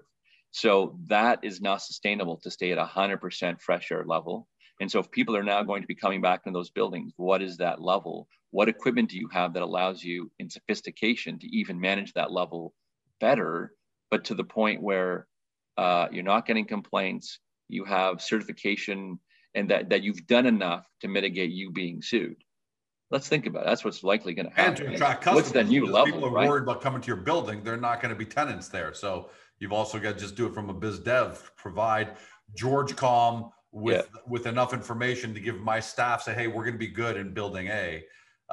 So 0.52 0.98
that 1.08 1.40
is 1.44 1.60
not 1.60 1.82
sustainable 1.82 2.38
to 2.44 2.52
stay 2.52 2.72
at 2.72 2.78
100% 2.78 3.60
fresh 3.60 3.92
air 3.92 4.06
level. 4.06 4.48
And 4.80 4.90
so 4.90 5.00
if 5.00 5.10
people 5.12 5.36
are 5.36 5.44
now 5.44 5.64
going 5.64 5.82
to 5.82 5.88
be 5.88 5.96
coming 5.96 6.22
back 6.22 6.42
in 6.46 6.54
those 6.54 6.70
buildings, 6.70 7.14
what 7.18 7.42
is 7.42 7.58
that 7.58 7.82
level? 7.82 8.28
What 8.52 8.70
equipment 8.70 9.10
do 9.10 9.18
you 9.18 9.28
have 9.34 9.54
that 9.54 9.64
allows 9.64 10.04
you 10.04 10.32
in 10.40 10.50
sophistication 10.50 11.40
to 11.40 11.48
even 11.48 11.80
manage 11.80 12.14
that 12.14 12.32
level 12.32 12.74
better, 13.20 13.74
but 14.14 14.26
to 14.26 14.36
the 14.36 14.44
point 14.44 14.80
where 14.80 15.26
uh, 15.76 16.06
you're 16.12 16.22
not 16.22 16.46
getting 16.46 16.66
complaints, 16.66 17.40
you 17.68 17.84
have 17.84 18.22
certification, 18.22 19.18
and 19.56 19.72
that, 19.72 19.90
that 19.90 20.04
you've 20.04 20.28
done 20.28 20.46
enough 20.46 20.86
to 21.02 21.08
mitigate 21.08 21.50
you 21.50 21.72
being 21.72 22.00
sued. 22.00 22.36
Let's 23.10 23.28
think 23.28 23.48
about 23.48 23.64
it. 23.64 23.70
That's 23.70 23.84
what's 23.84 24.04
likely 24.04 24.36
going 24.36 24.50
to 24.50 24.54
happen. 24.54 24.84
And 24.84 24.92
to 24.92 24.94
attract 24.94 25.24
customers. 25.24 25.46
What's 25.46 25.52
the 25.52 25.64
new 25.64 25.88
level? 25.88 26.06
People 26.06 26.26
are 26.26 26.32
right? 26.32 26.48
worried 26.48 26.62
about 26.62 26.80
coming 26.80 27.02
to 27.02 27.08
your 27.08 27.16
building. 27.16 27.64
They're 27.64 27.76
not 27.76 28.04
going 28.04 28.14
to 28.14 28.16
be 28.16 28.24
tenants 28.24 28.68
there. 28.68 28.94
So 28.94 29.32
you've 29.58 29.74
also 29.74 29.98
got 29.98 30.14
to 30.14 30.20
just 30.20 30.36
do 30.36 30.46
it 30.46 30.54
from 30.54 30.70
a 30.70 30.76
biz 30.76 31.00
dev, 31.00 31.52
provide 31.58 32.16
George 32.56 32.96
Com 32.96 33.50
with 33.72 34.08
yeah. 34.14 34.22
with 34.28 34.46
enough 34.46 34.74
information 34.74 35.34
to 35.34 35.40
give 35.40 35.60
my 35.60 35.80
staff 35.80 36.22
say, 36.22 36.36
hey, 36.36 36.46
we're 36.46 36.66
going 36.66 36.76
to 36.76 36.86
be 36.88 36.94
good 37.04 37.18
in 37.18 37.34
building 37.34 37.70
A. 37.70 38.04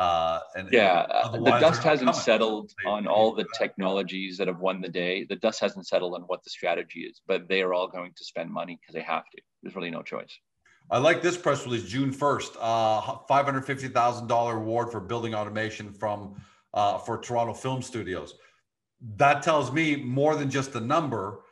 Uh, 0.01 0.41
and 0.55 0.67
yeah, 0.73 1.07
uh, 1.11 1.31
the 1.31 1.59
dust 1.61 1.83
hasn't 1.83 2.15
settled 2.15 2.73
on 2.87 3.07
all 3.07 3.35
the 3.35 3.45
technologies 3.59 4.39
that 4.39 4.49
have 4.49 4.59
won 4.59 4.81
the 4.81 4.89
day. 4.89 5.25
The 5.25 5.37
dust 5.37 5.61
hasn't 5.61 5.87
settled 5.87 6.15
on 6.15 6.23
what 6.23 6.43
the 6.43 6.49
strategy 6.49 7.01
is, 7.01 7.21
but 7.29 7.47
they 7.49 7.61
are 7.61 7.75
all 7.75 7.87
going 7.87 8.13
to 8.17 8.25
spend 8.25 8.51
money 8.51 8.79
because 8.81 8.95
they 8.95 9.03
have 9.03 9.25
to. 9.25 9.43
There's 9.63 9.77
really 9.77 9.91
no 9.91 10.01
choice. 10.01 10.35
I 10.91 10.97
like 10.97 11.21
this 11.21 11.37
press 11.37 11.67
release, 11.67 11.85
June 11.85 12.15
1st, 12.15 12.57
uh, 12.59 13.19
$550,000 13.29 14.57
award 14.57 14.91
for 14.91 15.01
building 15.01 15.35
automation 15.35 15.93
from 15.93 16.41
uh, 16.73 16.97
for 16.97 17.19
Toronto 17.19 17.53
Film 17.53 17.83
Studios. 17.83 18.37
That 19.17 19.43
tells 19.43 19.71
me 19.71 19.97
more 19.97 20.35
than 20.35 20.49
just 20.49 20.73
the 20.73 20.81
number. 20.81 21.43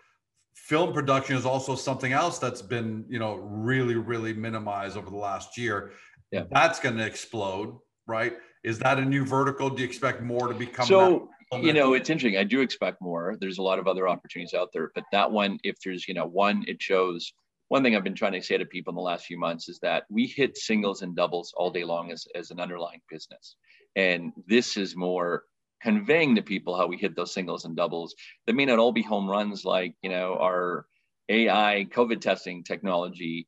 Film 0.55 0.95
production 0.95 1.37
is 1.37 1.45
also 1.45 1.75
something 1.75 2.15
else 2.15 2.39
that's 2.39 2.63
been, 2.63 3.05
you 3.11 3.19
know, 3.19 3.35
really, 3.35 3.97
really 3.97 4.33
minimized 4.33 4.97
over 4.97 5.11
the 5.11 5.17
last 5.17 5.59
year. 5.59 5.93
Yeah. 6.33 6.45
That's 6.51 6.81
going 6.81 6.97
to 6.97 7.05
explode, 7.05 7.79
right? 8.09 8.33
Is 8.65 8.81
that 8.81 8.99
a 8.99 9.05
new 9.05 9.25
vertical? 9.25 9.71
Do 9.71 9.83
you 9.83 9.89
expect 9.89 10.23
more 10.23 10.49
to 10.49 10.55
become? 10.55 10.87
So, 10.87 11.29
you 11.53 11.73
know, 11.73 11.95
it's 11.95 12.11
interesting. 12.11 12.41
I 12.41 12.45
do 12.45 12.61
expect 12.61 13.01
more. 13.01 13.37
There's 13.41 13.59
a 13.59 13.63
lot 13.63 13.79
of 13.79 13.87
other 13.87 14.09
opportunities 14.09 14.55
out 14.55 14.71
there, 14.73 14.91
but 14.95 15.05
that 15.13 15.31
one, 15.31 15.59
if 15.63 15.77
there's, 15.85 16.09
you 16.09 16.15
know, 16.15 16.27
one, 16.27 16.65
it 16.67 16.83
shows– 16.83 17.33
one 17.69 17.83
thing 17.83 17.95
I've 17.95 18.05
been 18.05 18.15
trying 18.15 18.33
to 18.33 18.43
say 18.43 18.57
to 18.57 18.65
people 18.65 18.93
in 18.93 18.97
the 18.97 19.03
last 19.03 19.27
few 19.27 19.39
months 19.39 19.69
is 19.69 19.79
that 19.81 20.05
we 20.09 20.27
hit 20.27 20.57
singles 20.57 21.03
and 21.03 21.15
doubles 21.15 21.53
all 21.55 21.71
day 21.71 21.85
long 21.85 22.11
as, 22.11 22.27
as 22.35 22.51
an 22.51 22.61
underlying 22.61 23.03
business. 23.11 23.57
And 23.95 24.33
this 24.47 24.79
is 24.79 24.97
more 24.97 25.45
conveying 25.83 26.35
to 26.37 26.43
people 26.43 26.77
how 26.77 26.87
we 26.87 26.97
hit 26.97 27.15
those 27.15 27.35
singles 27.35 27.67
and 27.67 27.77
doubles 27.77 28.15
that 28.47 28.57
may 28.57 28.65
not 28.65 28.79
all 28.79 28.93
be 28.93 29.03
home 29.03 29.29
runs 29.29 29.67
like, 29.67 29.95
you 30.03 30.09
know, 30.09 30.39
our 30.41 30.87
AI 31.29 31.87
COVID 31.91 32.23
testing 32.23 32.65
technology, 32.65 33.47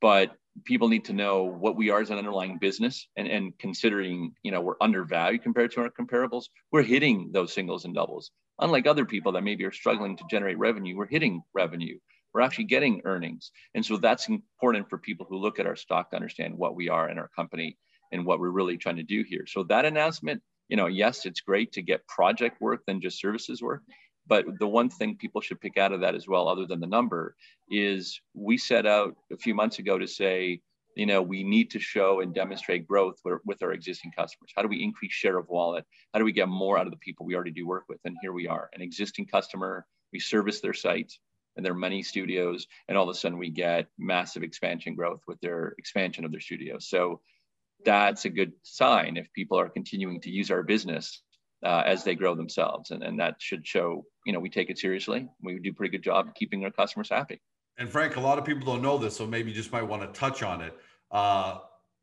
but 0.00 0.32
people 0.64 0.88
need 0.88 1.04
to 1.06 1.12
know 1.12 1.44
what 1.44 1.76
we 1.76 1.90
are 1.90 2.00
as 2.00 2.10
an 2.10 2.18
underlying 2.18 2.58
business 2.58 3.08
and, 3.16 3.28
and 3.28 3.58
considering, 3.58 4.32
you 4.42 4.50
know, 4.50 4.60
we're 4.60 4.76
undervalued 4.80 5.42
compared 5.42 5.72
to 5.72 5.80
our 5.80 5.90
comparables, 5.90 6.44
we're 6.72 6.82
hitting 6.82 7.30
those 7.32 7.52
singles 7.52 7.84
and 7.84 7.94
doubles. 7.94 8.30
Unlike 8.60 8.86
other 8.86 9.04
people 9.04 9.32
that 9.32 9.44
maybe 9.44 9.64
are 9.64 9.72
struggling 9.72 10.16
to 10.16 10.24
generate 10.30 10.58
revenue, 10.58 10.96
we're 10.96 11.06
hitting 11.06 11.42
revenue 11.54 11.98
we're 12.34 12.40
actually 12.42 12.64
getting 12.64 13.02
earnings. 13.04 13.50
And 13.74 13.84
so 13.84 13.96
that's 13.96 14.28
important 14.28 14.88
for 14.88 14.98
people 14.98 15.26
who 15.28 15.38
look 15.38 15.58
at 15.58 15.66
our 15.66 15.76
stock 15.76 16.10
to 16.10 16.16
understand 16.16 16.56
what 16.56 16.74
we 16.74 16.88
are 16.88 17.08
in 17.08 17.18
our 17.18 17.28
company 17.28 17.76
and 18.12 18.24
what 18.24 18.40
we're 18.40 18.50
really 18.50 18.76
trying 18.76 18.96
to 18.96 19.02
do 19.02 19.24
here. 19.26 19.44
So 19.46 19.64
that 19.64 19.84
announcement, 19.84 20.42
you 20.68 20.76
know, 20.76 20.86
yes, 20.86 21.26
it's 21.26 21.40
great 21.40 21.72
to 21.72 21.82
get 21.82 22.06
project 22.06 22.60
work 22.60 22.82
than 22.86 23.00
just 23.00 23.20
services 23.20 23.62
work. 23.62 23.82
But 24.28 24.58
the 24.58 24.68
one 24.68 24.90
thing 24.90 25.16
people 25.16 25.40
should 25.40 25.60
pick 25.60 25.78
out 25.78 25.92
of 25.92 26.00
that 26.02 26.14
as 26.14 26.28
well, 26.28 26.48
other 26.48 26.66
than 26.66 26.80
the 26.80 26.86
number, 26.86 27.34
is 27.70 28.20
we 28.34 28.58
set 28.58 28.86
out 28.86 29.16
a 29.32 29.36
few 29.36 29.54
months 29.54 29.78
ago 29.78 29.98
to 29.98 30.06
say, 30.06 30.60
you 30.94 31.06
know, 31.06 31.22
we 31.22 31.44
need 31.44 31.70
to 31.70 31.78
show 31.78 32.20
and 32.20 32.34
demonstrate 32.34 32.86
growth 32.86 33.18
with 33.24 33.62
our 33.62 33.72
existing 33.72 34.12
customers. 34.16 34.52
How 34.54 34.62
do 34.62 34.68
we 34.68 34.82
increase 34.82 35.12
share 35.12 35.38
of 35.38 35.48
wallet? 35.48 35.84
How 36.12 36.18
do 36.18 36.24
we 36.24 36.32
get 36.32 36.48
more 36.48 36.78
out 36.78 36.86
of 36.86 36.92
the 36.92 36.98
people 36.98 37.24
we 37.24 37.34
already 37.34 37.52
do 37.52 37.66
work 37.66 37.84
with? 37.88 38.00
And 38.04 38.16
here 38.20 38.32
we 38.32 38.48
are, 38.48 38.68
an 38.74 38.82
existing 38.82 39.26
customer. 39.26 39.86
We 40.12 40.18
service 40.18 40.60
their 40.60 40.74
site 40.74 41.12
and 41.56 41.64
their 41.64 41.74
many 41.74 42.02
studios, 42.02 42.66
and 42.88 42.98
all 42.98 43.08
of 43.08 43.14
a 43.14 43.18
sudden 43.18 43.38
we 43.38 43.50
get 43.50 43.86
massive 43.98 44.42
expansion 44.42 44.94
growth 44.94 45.20
with 45.26 45.40
their 45.40 45.74
expansion 45.78 46.24
of 46.24 46.32
their 46.32 46.40
studios. 46.40 46.88
So 46.88 47.20
that's 47.84 48.24
a 48.24 48.30
good 48.30 48.52
sign 48.62 49.16
if 49.16 49.32
people 49.32 49.58
are 49.58 49.68
continuing 49.68 50.20
to 50.22 50.30
use 50.30 50.50
our 50.50 50.62
business 50.62 51.22
uh, 51.64 51.82
as 51.84 52.04
they 52.04 52.14
grow 52.14 52.34
themselves, 52.34 52.90
and, 52.90 53.02
and 53.02 53.18
that 53.20 53.36
should 53.38 53.66
show 53.66 54.04
you 54.26 54.32
know 54.32 54.40
we 54.40 54.50
take 54.50 54.70
it 54.70 54.78
seriously. 54.78 55.28
We 55.42 55.58
do 55.58 55.70
a 55.70 55.72
pretty 55.72 55.90
good 55.90 56.04
job 56.04 56.34
keeping 56.34 56.64
our 56.64 56.70
customers 56.70 57.08
happy. 57.10 57.40
And 57.78 57.88
Frank, 57.88 58.16
a 58.16 58.20
lot 58.20 58.38
of 58.38 58.44
people 58.44 58.66
don't 58.66 58.82
know 58.82 58.98
this, 58.98 59.16
so 59.16 59.26
maybe 59.26 59.50
you 59.50 59.56
just 59.56 59.72
might 59.72 59.82
want 59.82 60.02
to 60.02 60.18
touch 60.18 60.42
on 60.42 60.60
it. 60.60 60.76
Uh, 61.10 61.58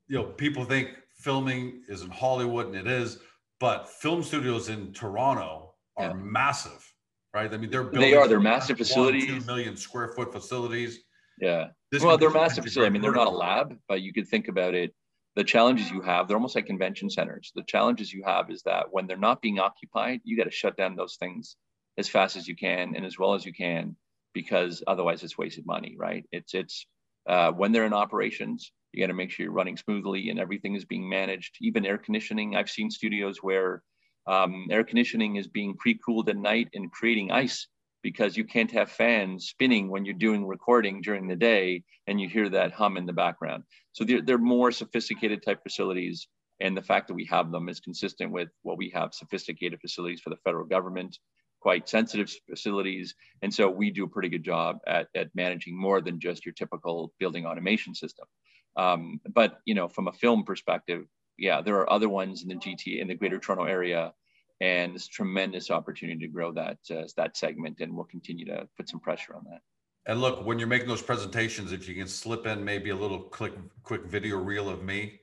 you 0.07 0.17
know, 0.17 0.23
people 0.23 0.63
think 0.63 0.89
filming 1.17 1.83
is 1.89 2.01
in 2.01 2.09
Hollywood, 2.09 2.67
and 2.67 2.75
it 2.75 2.87
is, 2.87 3.19
but 3.59 3.89
film 3.89 4.23
studios 4.23 4.69
in 4.69 4.93
Toronto 4.93 5.73
are 5.97 6.07
yeah. 6.07 6.13
massive 6.13 6.93
right? 7.35 7.53
I 7.53 7.57
mean, 7.57 7.69
they're 7.69 7.83
building. 7.83 8.09
They 8.09 8.15
are. 8.15 8.27
They're 8.27 8.39
massive 8.39 8.77
facilities. 8.77 9.29
One, 9.29 9.41
two 9.41 9.45
million 9.45 9.77
square 9.77 10.07
foot 10.07 10.31
facilities. 10.31 11.01
Yeah. 11.39 11.67
This 11.91 12.01
well, 12.01 12.17
they're 12.17 12.29
massive 12.29 12.63
facilities. 12.63 12.89
I 12.89 12.91
mean, 12.91 13.01
they're 13.01 13.11
not 13.11 13.27
a 13.27 13.37
lab, 13.37 13.77
but 13.87 14.01
you 14.01 14.13
could 14.13 14.27
think 14.27 14.47
about 14.47 14.73
it. 14.73 14.95
The 15.35 15.43
challenges 15.43 15.91
you 15.91 16.01
have, 16.01 16.27
they're 16.27 16.37
almost 16.37 16.55
like 16.55 16.65
convention 16.65 17.09
centers. 17.09 17.51
The 17.55 17.63
challenges 17.63 18.13
you 18.13 18.23
have 18.25 18.49
is 18.49 18.61
that 18.63 18.85
when 18.91 19.05
they're 19.05 19.17
not 19.17 19.41
being 19.41 19.59
occupied, 19.59 20.21
you 20.23 20.37
got 20.37 20.45
to 20.45 20.51
shut 20.51 20.77
down 20.77 20.95
those 20.95 21.17
things 21.17 21.57
as 21.97 22.07
fast 22.07 22.37
as 22.37 22.47
you 22.47 22.55
can 22.55 22.95
and 22.95 23.05
as 23.05 23.19
well 23.19 23.33
as 23.33 23.45
you 23.45 23.53
can, 23.53 23.95
because 24.33 24.81
otherwise 24.87 25.23
it's 25.23 25.37
wasted 25.37 25.65
money, 25.65 25.95
right? 25.97 26.25
It's 26.31 26.53
it's 26.53 26.85
uh, 27.27 27.51
when 27.51 27.71
they're 27.71 27.85
in 27.85 27.93
operations, 27.93 28.71
you 28.93 29.01
got 29.03 29.07
to 29.07 29.13
make 29.13 29.31
sure 29.31 29.43
you're 29.43 29.53
running 29.53 29.77
smoothly 29.77 30.29
and 30.29 30.39
everything 30.39 30.75
is 30.75 30.85
being 30.85 31.09
managed. 31.09 31.57
Even 31.59 31.85
air 31.85 31.97
conditioning, 31.97 32.55
I've 32.55 32.69
seen 32.69 32.89
studios 32.89 33.39
where 33.41 33.83
um, 34.27 34.67
air 34.71 34.83
conditioning 34.83 35.35
is 35.35 35.47
being 35.47 35.75
pre-cooled 35.75 36.29
at 36.29 36.37
night 36.37 36.69
and 36.73 36.91
creating 36.91 37.31
ice 37.31 37.67
because 38.05 38.37
you 38.37 38.43
can't 38.43 38.69
have 38.69 38.91
fans 38.91 39.47
spinning 39.47 39.89
when 39.89 40.05
you're 40.05 40.13
doing 40.13 40.45
recording 40.45 41.01
during 41.01 41.27
the 41.27 41.35
day 41.35 41.81
and 42.05 42.21
you 42.21 42.29
hear 42.29 42.47
that 42.47 42.71
hum 42.71 42.97
in 42.97 43.07
the 43.07 43.11
background. 43.11 43.63
So 43.93 44.03
they're, 44.03 44.21
they're 44.21 44.37
more 44.37 44.71
sophisticated 44.71 45.41
type 45.41 45.63
facilities. 45.63 46.27
And 46.59 46.77
the 46.77 46.83
fact 46.83 47.07
that 47.07 47.15
we 47.15 47.25
have 47.25 47.51
them 47.51 47.67
is 47.67 47.79
consistent 47.79 48.31
with 48.31 48.49
what 48.61 48.77
we 48.77 48.91
have 48.93 49.15
sophisticated 49.15 49.81
facilities 49.81 50.21
for 50.21 50.29
the 50.29 50.37
federal 50.43 50.67
government, 50.67 51.17
quite 51.61 51.89
sensitive 51.89 52.31
facilities. 52.47 53.15
And 53.41 53.51
so 53.51 53.71
we 53.71 53.89
do 53.89 54.03
a 54.03 54.07
pretty 54.07 54.29
good 54.29 54.43
job 54.43 54.77
at, 54.85 55.07
at 55.15 55.33
managing 55.33 55.75
more 55.75 55.99
than 55.99 56.19
just 56.19 56.45
your 56.45 56.53
typical 56.53 57.11
building 57.19 57.47
automation 57.47 57.95
system. 57.95 58.27
Um, 58.75 59.19
but, 59.33 59.61
you 59.65 59.73
know, 59.73 59.87
from 59.87 60.09
a 60.09 60.13
film 60.13 60.43
perspective, 60.43 61.05
yeah, 61.39 61.59
there 61.59 61.77
are 61.77 61.91
other 61.91 62.07
ones 62.07 62.43
in 62.43 62.49
the 62.49 62.55
GT 62.55 63.01
in 63.01 63.07
the 63.07 63.15
Greater 63.15 63.39
Toronto 63.39 63.65
area, 63.65 64.13
and 64.61 64.93
there's 64.93 65.07
tremendous 65.07 65.69
opportunity 65.69 66.19
to 66.19 66.27
grow 66.27 66.51
that 66.53 66.77
uh, 66.89 67.03
that 67.17 67.37
segment, 67.37 67.79
and 67.81 67.93
we'll 67.93 68.05
continue 68.05 68.45
to 68.45 68.67
put 68.77 68.89
some 68.89 68.99
pressure 68.99 69.35
on 69.35 69.43
that. 69.49 69.61
And 70.07 70.21
look, 70.21 70.45
when 70.45 70.59
you're 70.59 70.67
making 70.67 70.87
those 70.87 71.01
presentations, 71.01 71.71
if 71.71 71.89
you 71.89 71.95
can 71.95 72.07
slip 72.07 72.45
in 72.45 72.63
maybe 72.63 72.91
a 72.91 72.95
little 72.95 73.19
quick 73.19 73.53
quick 73.83 74.05
video 74.05 74.37
reel 74.37 74.69
of 74.69 74.83
me, 74.83 75.19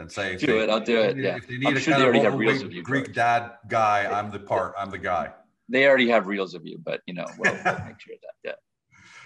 and 0.00 0.10
say, 0.10 0.36
do 0.36 0.46
they, 0.46 0.60
it, 0.60 0.70
I'll 0.70 0.80
do 0.80 1.00
it. 1.00 1.16
Yeah, 1.16 1.36
if 1.36 1.46
they 1.46 1.58
need 1.58 1.68
I'm 1.68 1.76
a 1.76 1.80
sure 1.80 1.94
kind 1.94 2.16
of 2.16 2.34
overweight 2.34 2.82
Greek 2.82 3.12
dad 3.12 3.52
guy, 3.68 4.06
I'm 4.06 4.30
the 4.30 4.40
part, 4.40 4.74
I'm 4.78 4.90
the 4.90 4.98
guy. 4.98 5.32
They 5.68 5.86
already 5.86 6.08
have 6.08 6.26
reels 6.26 6.54
of 6.54 6.66
you, 6.66 6.78
but 6.82 7.00
you 7.06 7.14
know, 7.14 7.26
we'll, 7.38 7.52
we'll 7.52 7.62
make 7.64 8.00
sure 8.00 8.16
that. 8.22 8.34
Yeah. 8.42 8.52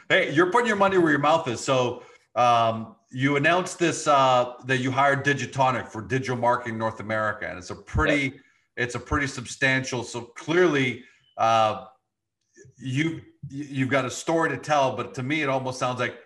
Hey, 0.09 0.33
you're 0.33 0.51
putting 0.51 0.67
your 0.67 0.77
money 0.77 0.99
where 0.99 1.11
your 1.11 1.21
mouth 1.21 1.49
is. 1.49 1.61
So 1.61 2.03
um, 2.35 2.97
you 3.11 3.37
announced 3.37 3.79
this 3.79 4.07
uh, 4.07 4.55
that 4.67 4.79
you 4.79 4.90
hired 4.90 5.25
Digitonic 5.25 5.88
for 5.88 6.03
digital 6.03 6.37
marketing 6.37 6.77
North 6.77 7.01
America, 7.01 7.49
and 7.49 7.57
it's 7.57 7.71
a 7.71 7.77
pretty 7.77 8.21
yeah. 8.23 8.40
It's 8.76 8.94
a 8.94 9.00
pretty 9.00 9.26
substantial. 9.26 10.02
So 10.02 10.22
clearly, 10.22 11.04
uh, 11.37 11.87
you 12.78 13.20
you've 13.48 13.90
got 13.90 14.04
a 14.04 14.10
story 14.10 14.50
to 14.50 14.56
tell, 14.56 14.96
but 14.96 15.14
to 15.14 15.22
me, 15.22 15.42
it 15.42 15.48
almost 15.48 15.78
sounds 15.78 16.00
like 16.00 16.18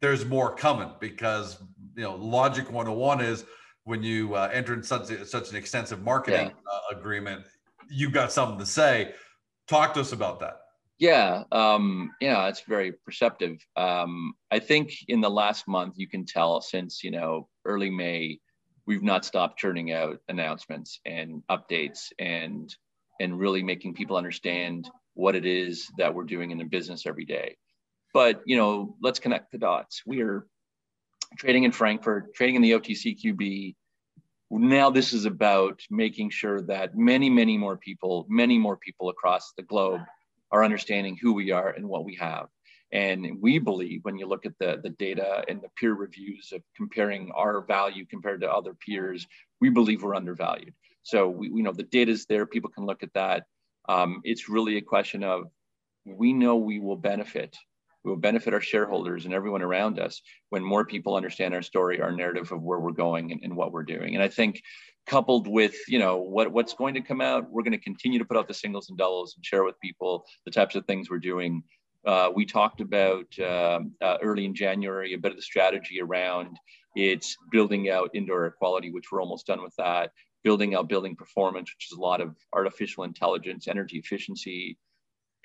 there's 0.00 0.24
more 0.24 0.54
coming 0.54 0.90
because 1.00 1.58
you 1.94 2.02
know 2.02 2.14
Logic 2.14 2.66
101 2.66 3.20
is 3.20 3.44
when 3.84 4.02
you 4.02 4.34
uh, 4.34 4.50
enter 4.52 4.74
in 4.74 4.82
such 4.82 5.08
such 5.26 5.50
an 5.50 5.56
extensive 5.56 6.02
marketing 6.02 6.48
yeah. 6.48 6.72
Uh, 6.72 6.98
agreement, 6.98 7.44
you've 7.88 8.12
got 8.12 8.32
something 8.32 8.58
to 8.58 8.66
say. 8.66 9.14
Talk 9.66 9.94
to 9.94 10.00
us 10.00 10.12
about 10.12 10.40
that. 10.40 10.60
Yeah, 10.98 11.44
um, 11.52 12.12
yeah, 12.20 12.48
it's 12.48 12.62
very 12.62 12.92
perceptive. 12.92 13.58
Um, 13.76 14.32
I 14.50 14.58
think 14.58 14.92
in 15.08 15.20
the 15.20 15.28
last 15.28 15.68
month, 15.68 15.94
you 15.98 16.08
can 16.08 16.24
tell 16.24 16.60
since 16.60 17.04
you 17.04 17.10
know 17.10 17.48
early 17.64 17.90
May, 17.90 18.40
we've 18.86 19.02
not 19.02 19.24
stopped 19.24 19.58
churning 19.58 19.92
out 19.92 20.20
announcements 20.28 21.00
and 21.04 21.42
updates 21.50 22.12
and 22.18 22.74
and 23.18 23.38
really 23.38 23.62
making 23.62 23.94
people 23.94 24.16
understand 24.16 24.90
what 25.14 25.34
it 25.34 25.46
is 25.46 25.90
that 25.96 26.14
we're 26.14 26.24
doing 26.24 26.50
in 26.50 26.58
the 26.58 26.64
business 26.64 27.06
every 27.06 27.24
day. 27.24 27.56
But 28.12 28.42
you 28.46 28.56
know, 28.56 28.96
let's 29.02 29.18
connect 29.18 29.52
the 29.52 29.58
dots. 29.58 30.02
We 30.06 30.22
are 30.22 30.46
trading 31.38 31.64
in 31.64 31.72
Frankfurt, 31.72 32.34
trading 32.34 32.56
in 32.56 32.62
the 32.62 32.72
OTCQB. 32.72 33.74
Now 34.50 34.90
this 34.90 35.12
is 35.12 35.24
about 35.24 35.80
making 35.90 36.30
sure 36.30 36.60
that 36.62 36.96
many, 36.96 37.28
many 37.30 37.58
more 37.58 37.76
people, 37.76 38.26
many 38.28 38.58
more 38.58 38.76
people 38.76 39.08
across 39.08 39.52
the 39.56 39.62
globe 39.62 40.02
are 40.52 40.62
understanding 40.62 41.18
who 41.20 41.32
we 41.32 41.50
are 41.50 41.70
and 41.70 41.88
what 41.88 42.04
we 42.04 42.14
have. 42.16 42.46
And 42.92 43.40
we 43.40 43.58
believe 43.58 44.00
when 44.04 44.16
you 44.16 44.26
look 44.26 44.46
at 44.46 44.58
the, 44.58 44.80
the 44.82 44.90
data 44.90 45.44
and 45.48 45.60
the 45.60 45.68
peer 45.76 45.94
reviews 45.94 46.52
of 46.52 46.62
comparing 46.76 47.32
our 47.34 47.60
value 47.62 48.06
compared 48.06 48.40
to 48.42 48.52
other 48.52 48.74
peers, 48.74 49.26
we 49.60 49.70
believe 49.70 50.02
we're 50.02 50.14
undervalued. 50.14 50.74
So 51.02 51.28
we, 51.28 51.48
you 51.48 51.62
know 51.62 51.72
the 51.72 51.84
data 51.84 52.12
is 52.12 52.26
there. 52.26 52.46
People 52.46 52.70
can 52.70 52.86
look 52.86 53.02
at 53.02 53.12
that. 53.14 53.44
Um, 53.88 54.20
it's 54.24 54.48
really 54.48 54.76
a 54.76 54.82
question 54.82 55.22
of 55.22 55.44
we 56.04 56.32
know 56.32 56.56
we 56.56 56.80
will 56.80 56.96
benefit. 56.96 57.56
We 58.04 58.10
will 58.10 58.18
benefit 58.18 58.54
our 58.54 58.60
shareholders 58.60 59.24
and 59.24 59.34
everyone 59.34 59.62
around 59.62 59.98
us 59.98 60.22
when 60.50 60.62
more 60.62 60.84
people 60.84 61.16
understand 61.16 61.54
our 61.54 61.62
story, 61.62 62.00
our 62.00 62.12
narrative 62.12 62.52
of 62.52 62.62
where 62.62 62.78
we're 62.78 62.92
going 62.92 63.32
and, 63.32 63.40
and 63.42 63.56
what 63.56 63.72
we're 63.72 63.82
doing. 63.82 64.14
And 64.14 64.22
I 64.22 64.28
think 64.28 64.62
coupled 65.06 65.46
with 65.46 65.76
you 65.88 65.98
know 65.98 66.16
what, 66.16 66.52
what's 66.52 66.74
going 66.74 66.94
to 66.94 67.00
come 67.00 67.20
out, 67.20 67.50
we're 67.50 67.62
going 67.62 67.72
to 67.72 67.78
continue 67.78 68.18
to 68.18 68.24
put 68.24 68.36
out 68.36 68.48
the 68.48 68.54
singles 68.54 68.88
and 68.88 68.98
doubles 68.98 69.34
and 69.36 69.44
share 69.44 69.64
with 69.64 69.78
people 69.80 70.24
the 70.44 70.50
types 70.50 70.74
of 70.74 70.84
things 70.86 71.10
we're 71.10 71.18
doing. 71.18 71.62
Uh, 72.06 72.30
we 72.34 72.46
talked 72.46 72.80
about 72.80 73.26
uh, 73.38 73.80
uh, 74.00 74.16
early 74.22 74.44
in 74.44 74.54
January 74.54 75.12
a 75.12 75.18
bit 75.18 75.32
of 75.32 75.36
the 75.36 75.42
strategy 75.42 76.00
around 76.00 76.56
it's 76.94 77.36
building 77.50 77.90
out 77.90 78.10
indoor 78.14 78.44
air 78.44 78.50
quality, 78.50 78.90
which 78.90 79.12
we're 79.12 79.20
almost 79.20 79.46
done 79.46 79.62
with 79.62 79.74
that 79.76 80.12
building 80.44 80.76
out 80.76 80.88
building 80.88 81.16
performance, 81.16 81.72
which 81.74 81.90
is 81.90 81.98
a 81.98 82.00
lot 82.00 82.20
of 82.20 82.36
artificial 82.52 83.02
intelligence, 83.02 83.66
energy 83.66 83.98
efficiency, 83.98 84.78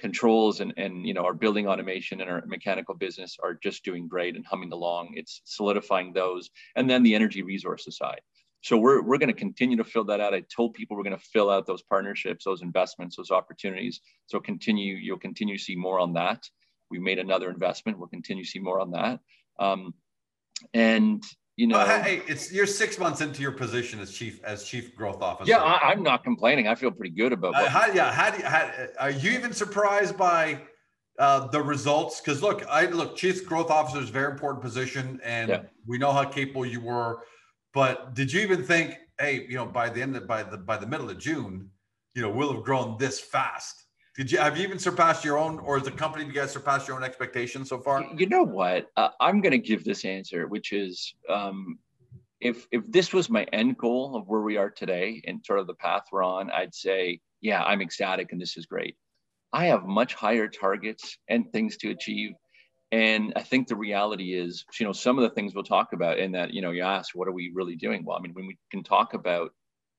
controls 0.02 0.62
and, 0.62 0.74
and 0.78 1.06
you 1.06 1.14
know 1.14 1.24
our 1.24 1.34
building 1.34 1.68
automation 1.68 2.22
and 2.22 2.30
our 2.30 2.44
mechanical 2.48 2.96
business 2.96 3.38
are 3.42 3.54
just 3.54 3.86
doing 3.86 4.08
great 4.08 4.36
and 4.36 4.46
humming 4.46 4.72
along. 4.72 5.14
It's 5.16 5.42
solidifying 5.46 6.12
those. 6.12 6.50
And 6.76 6.90
then 6.90 7.04
the 7.04 7.16
energy 7.16 7.44
resources 7.44 7.98
side 7.98 8.22
so 8.62 8.78
we're, 8.78 9.02
we're 9.02 9.18
going 9.18 9.28
to 9.28 9.34
continue 9.34 9.78
to 9.78 9.84
fill 9.84 10.04
that 10.04 10.20
out 10.20 10.34
i 10.34 10.42
told 10.56 10.74
people 10.74 10.96
we're 10.96 11.04
going 11.04 11.18
to 11.18 11.26
fill 11.34 11.50
out 11.50 11.66
those 11.66 11.82
partnerships 11.82 12.46
those 12.46 12.62
investments 12.62 13.16
those 13.16 13.32
opportunities 13.32 14.02
so 14.28 14.40
continue 14.40 14.96
you'll 14.96 15.18
continue 15.18 15.58
to 15.58 15.64
see 15.64 15.76
more 15.76 16.00
on 16.00 16.14
that 16.14 16.44
we 16.90 17.00
made 17.00 17.20
another 17.20 17.50
investment 17.50 17.98
we'll 17.98 18.08
continue 18.08 18.44
to 18.44 18.50
see 18.50 18.60
more 18.60 18.80
on 18.80 18.92
that 18.92 19.20
um, 19.60 19.94
and 20.74 21.24
you 21.58 21.68
know, 21.68 21.80
hey, 21.86 22.24
it's 22.28 22.52
you're 22.52 22.66
six 22.66 22.98
months 22.98 23.22
into 23.22 23.42
your 23.42 23.52
position 23.52 24.00
as 24.00 24.12
chief 24.12 24.44
as 24.44 24.64
chief 24.64 24.96
growth 24.96 25.22
officer. 25.22 25.48
Yeah, 25.48 25.62
I, 25.62 25.92
am 25.92 26.02
not 26.02 26.24
complaining. 26.24 26.68
I 26.68 26.76
feel 26.76 26.92
pretty 26.92 27.14
good 27.14 27.34
about. 27.34 27.54
Uh, 27.56 27.70
how, 27.70 27.86
yeah, 27.92 28.12
how 28.12 28.32
do 28.32 28.38
you, 28.40 28.46
how, 28.46 28.88
are 29.00 29.12
you 29.12 29.32
even 29.32 29.54
surprised 29.54 30.18
by 30.18 30.60
uh, 31.20 31.48
the 31.48 31.62
results? 31.62 32.22
Because 32.22 32.42
look, 32.42 32.66
I 32.68 32.86
look, 32.86 33.16
chief 33.16 33.46
growth 33.46 33.70
officer 33.70 34.02
is 34.02 34.10
a 34.10 34.12
very 34.12 34.32
important 34.32 34.64
position, 34.64 35.20
and 35.24 35.50
yeah. 35.50 35.62
we 35.86 35.98
know 35.98 36.12
how 36.12 36.24
capable 36.24 36.66
you 36.66 36.80
were. 36.80 37.20
But 37.74 38.14
did 38.14 38.32
you 38.32 38.42
even 38.42 38.64
think, 38.64 38.98
hey, 39.20 39.46
you 39.48 39.56
know, 39.56 39.66
by 39.66 39.90
the 39.90 40.02
end 40.02 40.16
of 40.16 40.28
by 40.28 40.44
the 40.44 40.58
by 40.58 40.78
the 40.78 40.88
middle 40.88 41.10
of 41.10 41.18
June, 41.18 41.70
you 42.14 42.22
know, 42.22 42.30
we'll 42.30 42.54
have 42.54 42.64
grown 42.64 42.98
this 42.98 43.20
fast? 43.20 43.86
Did 44.16 44.32
you 44.32 44.40
have 44.40 44.58
you 44.58 44.64
even 44.64 44.78
surpassed 44.78 45.24
your 45.24 45.38
own, 45.38 45.60
or 45.60 45.78
is 45.78 45.84
the 45.84 45.92
company 45.92 46.26
you 46.26 46.34
guys 46.34 46.52
surpassed 46.52 46.88
your 46.88 46.98
own 46.98 47.04
expectations 47.04 47.70
so 47.70 47.80
far? 47.80 48.06
You 48.18 48.28
know 48.28 48.44
what? 48.44 48.90
Uh, 48.98 49.10
I'm 49.22 49.40
going 49.40 49.54
to 49.54 49.58
give 49.58 49.86
this 49.86 50.04
answer, 50.04 50.48
which 50.48 50.74
is, 50.74 51.14
um, 51.30 51.80
if 52.42 52.68
if 52.72 52.84
this 52.92 53.14
was 53.14 53.30
my 53.30 53.44
end 53.54 53.78
goal 53.78 54.18
of 54.18 54.28
where 54.28 54.42
we 54.42 54.58
are 54.58 54.70
today 54.70 55.22
and 55.26 55.44
sort 55.46 55.60
of 55.60 55.68
the 55.68 55.76
path 55.76 56.04
we're 56.12 56.24
on, 56.24 56.52
I'd 56.52 56.76
say, 56.76 57.22
yeah, 57.40 57.64
I'm 57.64 57.82
ecstatic 57.82 58.34
and 58.34 58.42
this 58.42 58.58
is 58.58 58.66
great. 58.66 58.98
I 59.54 59.66
have 59.66 59.86
much 59.86 60.14
higher 60.14 60.48
targets 60.48 61.18
and 61.30 61.52
things 61.52 61.78
to 61.78 61.92
achieve. 61.92 62.34
And 62.92 63.32
I 63.36 63.42
think 63.42 63.68
the 63.68 63.76
reality 63.76 64.34
is, 64.34 64.66
you 64.80 64.86
know, 64.86 64.92
some 64.92 65.18
of 65.18 65.24
the 65.24 65.30
things 65.30 65.56
we'll 65.56 65.64
talk 65.64 65.94
about, 65.94 66.20
and 66.20 66.36
that, 66.36 66.54
you 66.54 66.62
know, 66.62 66.72
you 66.72 66.84
ask, 66.84 67.16
what 67.16 67.28
are 67.28 67.32
we 67.32 67.52
really 67.54 67.76
doing? 67.76 68.04
Well, 68.04 68.18
I 68.18 68.22
mean, 68.22 68.34
when 68.34 68.48
we 68.48 68.58
can 68.70 68.84
talk 68.84 69.14
about, 69.14 69.54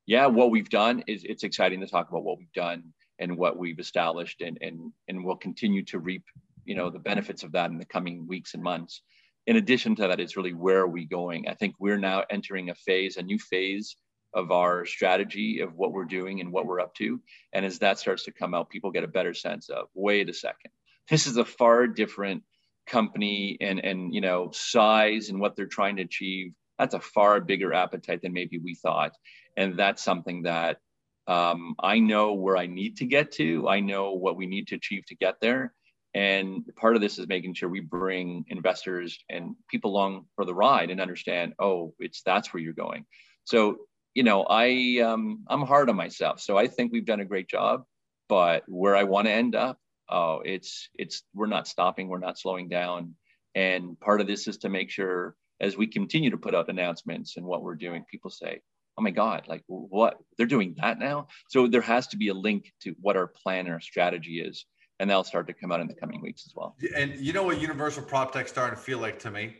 yeah, 0.05 0.27
what 0.27 0.51
we've 0.51 0.69
done 0.69 1.03
is 1.07 1.25
it's 1.25 1.45
exciting 1.45 1.81
to 1.81 1.87
talk 1.87 2.11
about 2.11 2.25
what 2.25 2.39
we've 2.39 2.53
done 2.53 2.93
and 3.19 3.39
what 3.39 3.59
we've 3.59 3.79
established 3.79 4.43
and, 4.43 4.59
and, 4.61 4.93
and 5.09 5.25
we'll 5.25 5.37
continue 5.37 5.85
to 5.85 5.99
reap 6.01 6.25
you 6.65 6.75
know 6.75 6.91
the 6.91 6.99
benefits 6.99 7.43
of 7.43 7.53
that 7.53 7.71
in 7.71 7.79
the 7.79 7.85
coming 7.85 8.27
weeks 8.27 8.55
and 8.55 8.63
months. 8.63 9.03
In 9.47 9.57
addition 9.57 9.97
to 9.97 10.09
that 10.09 10.21
it's 10.21 10.37
really 10.37 10.55
where 10.55 10.81
are 10.81 10.89
we 10.89 11.05
going? 11.05 11.49
I 11.49 11.55
think 11.55 11.75
we're 11.79 11.99
now 11.99 12.25
entering 12.31 12.71
a 12.71 12.75
phase 12.75 13.17
a 13.17 13.23
new 13.23 13.39
phase 13.39 13.97
of 14.35 14.51
our 14.51 14.87
strategy 14.87 15.61
of 15.61 15.75
what 15.75 15.93
we're 15.93 16.07
doing 16.07 16.41
and 16.41 16.53
what 16.53 16.67
we're 16.67 16.81
up 16.81 16.95
to. 16.95 17.21
And 17.53 17.67
as 17.67 17.79
that 17.81 17.99
starts 17.99 18.25
to 18.25 18.33
come 18.33 18.55
out 18.55 18.71
people 18.71 18.91
get 18.91 19.05
a 19.05 19.09
better 19.09 19.35
sense 19.35 19.69
of 19.69 19.89
wait 19.95 20.29
a 20.29 20.35
second 20.35 20.71
this 21.11 21.27
is 21.27 21.37
a 21.37 21.45
far 21.45 21.87
different 21.87 22.43
company 22.87 23.57
and 23.61 23.79
and 23.85 24.15
you 24.15 24.21
know 24.21 24.51
size 24.53 25.29
and 25.29 25.41
what 25.41 25.57
they're 25.57 25.67
trying 25.67 25.97
to 25.97 26.03
achieve 26.03 26.53
that's 26.79 26.95
a 26.95 27.01
far 27.01 27.41
bigger 27.41 27.73
appetite 27.73 28.21
than 28.23 28.33
maybe 28.33 28.59
we 28.59 28.75
thought 28.75 29.13
and 29.57 29.79
that's 29.79 30.03
something 30.03 30.43
that 30.43 30.79
um, 31.27 31.75
I 31.79 31.99
know 31.99 32.35
where 32.35 32.57
I 32.57 32.67
need 32.67 32.97
to 32.99 33.07
get 33.07 33.33
to. 33.33 33.69
I 33.69 33.81
know 33.81 34.13
what 34.13 34.37
we 34.37 34.47
need 34.47 34.69
to 34.69 34.77
achieve 34.77 35.07
to 35.07 35.15
get 35.15 35.37
there. 35.41 35.73
And 36.15 36.65
part 36.77 36.95
of 36.95 37.01
this 37.01 37.19
is 37.19 37.27
making 37.27 37.55
sure 37.55 37.69
we 37.69 37.81
bring 37.81 38.45
investors 38.49 39.19
and 39.31 39.55
people 39.71 39.93
along 39.93 40.27
for 40.37 40.45
the 40.45 40.55
ride 40.55 40.91
and 40.91 41.01
understand, 41.01 41.55
oh, 41.59 41.95
it's 41.99 42.23
that's 42.23 42.53
where 42.53 42.63
you're 42.63 42.75
going. 42.75 43.07
So, 43.45 43.79
you 44.15 44.23
know, 44.23 44.43
I 44.43 45.01
um, 45.03 45.45
I'm 45.49 45.63
hard 45.63 45.89
on 45.89 45.97
myself. 45.97 46.41
So 46.41 46.59
I 46.59 46.67
think 46.67 46.93
we've 46.93 47.07
done 47.07 47.21
a 47.21 47.25
great 47.25 47.49
job, 47.49 47.85
but 48.29 48.65
where 48.67 48.95
I 48.95 49.05
want 49.05 49.27
to 49.27 49.33
end 49.33 49.55
up, 49.55 49.79
oh, 50.13 50.43
it's 50.45 50.89
it's 50.95 51.23
we're 51.35 51.47
not 51.47 51.67
stopping, 51.67 52.09
we're 52.09 52.19
not 52.19 52.39
slowing 52.39 52.69
down. 52.69 53.15
And 53.55 53.99
part 53.99 54.21
of 54.21 54.27
this 54.27 54.47
is 54.47 54.59
to 54.59 54.69
make 54.69 54.91
sure 54.91 55.35
as 55.61 55.77
we 55.77 55.87
continue 55.87 56.31
to 56.31 56.37
put 56.37 56.55
out 56.55 56.69
announcements 56.69 57.37
and 57.37 57.47
what 57.47 57.63
we're 57.63 57.75
doing, 57.75 58.05
people 58.11 58.31
say, 58.31 58.61
oh 58.99 59.03
my 59.03 59.11
god 59.11 59.45
like 59.49 59.63
what? 59.67 60.19
They're 60.37 60.47
doing 60.47 60.75
that 60.81 60.99
now. 60.99 61.29
So 61.49 61.67
there 61.67 61.81
has 61.81 62.07
to 62.09 62.17
be 62.17 62.29
a 62.29 62.35
link 62.35 62.73
to 62.83 62.95
what 63.01 63.17
our 63.17 63.27
plan 63.27 63.67
and 63.67 63.75
our 63.75 63.81
strategy 63.81 64.41
is 64.41 64.67
and 65.01 65.11
that'll 65.11 65.25
start 65.25 65.47
to 65.49 65.53
come 65.53 65.73
out 65.73 65.81
in 65.81 65.89
the 65.89 65.95
coming 65.95 66.21
weeks 66.21 66.45
as 66.47 66.55
well. 66.55 66.77
And 66.95 67.17
you 67.17 67.33
know 67.33 67.43
what 67.43 67.61
universal 67.61 68.03
prop 68.03 68.33
tech 68.33 68.47
starting 68.49 68.77
to 68.77 68.83
feel 68.83 68.99
like 68.99 69.19
to 69.21 69.31
me? 69.31 69.57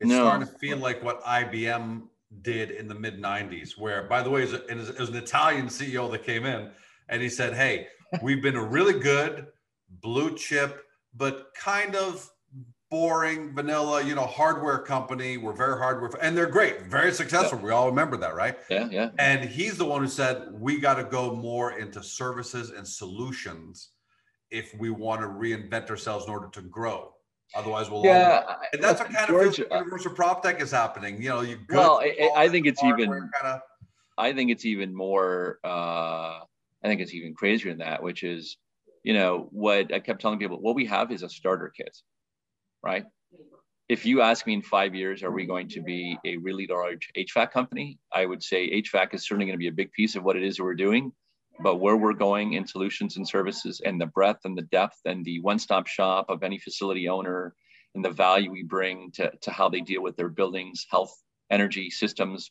It's 0.00 0.10
no. 0.10 0.24
starting 0.24 0.46
to 0.46 0.52
feel 0.58 0.78
like 0.78 1.02
what 1.02 1.22
ibm 1.24 2.08
did 2.42 2.72
in 2.72 2.88
the 2.88 2.94
mid 2.94 3.22
90s 3.22 3.78
where 3.78 4.02
by 4.02 4.20
the 4.20 4.28
way 4.28 4.42
it 4.42 4.68
was, 4.68 4.90
it 4.90 4.98
was 4.98 5.08
an 5.08 5.16
italian 5.16 5.68
ceo 5.68 6.10
that 6.10 6.24
came 6.24 6.44
in 6.44 6.70
and 7.08 7.22
he 7.22 7.28
said 7.28 7.54
hey 7.54 7.86
we've 8.20 8.42
been 8.42 8.56
a 8.56 8.62
really 8.62 8.98
good 8.98 9.46
blue 9.88 10.36
chip 10.36 10.84
but 11.14 11.48
kind 11.54 11.96
of 11.96 12.30
boring, 12.90 13.54
vanilla, 13.54 14.02
you 14.04 14.14
know, 14.14 14.26
hardware 14.26 14.78
company. 14.78 15.36
We're 15.36 15.52
very 15.52 15.76
hardware, 15.76 16.10
and 16.20 16.36
they're 16.36 16.46
great, 16.46 16.82
very 16.82 17.12
successful. 17.12 17.58
Yeah. 17.58 17.64
We 17.64 17.70
all 17.72 17.88
remember 17.88 18.16
that, 18.18 18.34
right? 18.34 18.56
Yeah, 18.70 18.88
yeah. 18.90 19.10
And 19.18 19.48
he's 19.48 19.76
the 19.76 19.84
one 19.84 20.02
who 20.02 20.08
said 20.08 20.48
we 20.52 20.78
got 20.78 20.94
to 20.94 21.04
go 21.04 21.34
more 21.34 21.78
into 21.78 22.02
services 22.02 22.70
and 22.70 22.86
solutions 22.86 23.90
if 24.50 24.72
we 24.78 24.90
want 24.90 25.20
to 25.22 25.26
reinvent 25.26 25.90
ourselves 25.90 26.26
in 26.26 26.30
order 26.30 26.48
to 26.52 26.62
grow. 26.62 27.12
Otherwise, 27.54 27.90
we'll 27.90 28.04
yeah. 28.04 28.44
All... 28.46 28.56
And 28.72 28.82
that's 28.82 29.00
what 29.00 29.10
kind 29.10 29.26
George, 29.26 29.58
of 29.58 29.66
universal 29.70 30.12
prop 30.12 30.42
tech 30.42 30.60
is 30.60 30.70
happening. 30.70 31.20
You 31.20 31.30
know, 31.30 31.40
you 31.40 31.58
well, 31.68 32.00
I, 32.00 32.30
I 32.36 32.48
think 32.48 32.66
it's 32.66 32.82
even. 32.84 33.08
Kinda... 33.08 33.62
I 34.18 34.32
think 34.32 34.50
it's 34.50 34.64
even 34.64 34.94
more. 34.94 35.58
Uh, 35.64 36.40
I 36.84 36.88
think 36.88 37.00
it's 37.00 37.14
even 37.14 37.34
crazier 37.34 37.70
than 37.70 37.78
that, 37.78 38.02
which 38.02 38.22
is, 38.22 38.58
you 39.06 39.14
know, 39.14 39.48
what 39.52 39.94
I 39.94 40.00
kept 40.00 40.20
telling 40.20 40.38
people. 40.38 40.60
What 40.60 40.74
we 40.74 40.86
have 40.86 41.12
is 41.12 41.22
a 41.22 41.28
starter 41.28 41.72
kit 41.74 41.96
right? 42.86 43.04
If 43.88 44.06
you 44.06 44.20
ask 44.20 44.46
me 44.46 44.54
in 44.54 44.62
five 44.62 44.94
years, 44.94 45.22
are 45.22 45.30
we 45.30 45.44
going 45.46 45.68
to 45.70 45.80
be 45.80 46.18
a 46.24 46.36
really 46.38 46.66
large 46.66 47.08
HVAC 47.16 47.50
company? 47.50 47.98
I 48.12 48.26
would 48.26 48.42
say 48.42 48.82
HVAC 48.82 49.14
is 49.14 49.26
certainly 49.26 49.46
going 49.46 49.58
to 49.58 49.66
be 49.66 49.68
a 49.68 49.72
big 49.72 49.92
piece 49.92 50.16
of 50.16 50.24
what 50.24 50.36
it 50.36 50.42
is 50.42 50.60
we're 50.60 50.74
doing. 50.74 51.12
But 51.60 51.76
where 51.76 51.96
we're 51.96 52.12
going 52.12 52.52
in 52.52 52.66
solutions 52.66 53.16
and 53.16 53.26
services 53.26 53.80
and 53.84 54.00
the 54.00 54.06
breadth 54.06 54.44
and 54.44 54.58
the 54.58 54.68
depth 54.78 55.00
and 55.04 55.24
the 55.24 55.40
one 55.40 55.58
stop 55.58 55.86
shop 55.86 56.26
of 56.28 56.42
any 56.42 56.58
facility 56.58 57.08
owner 57.08 57.54
and 57.94 58.04
the 58.04 58.10
value 58.10 58.50
we 58.50 58.62
bring 58.62 59.10
to, 59.12 59.32
to 59.42 59.50
how 59.50 59.68
they 59.68 59.80
deal 59.80 60.02
with 60.02 60.16
their 60.16 60.28
buildings, 60.28 60.86
health, 60.90 61.14
energy 61.50 61.90
systems. 61.90 62.50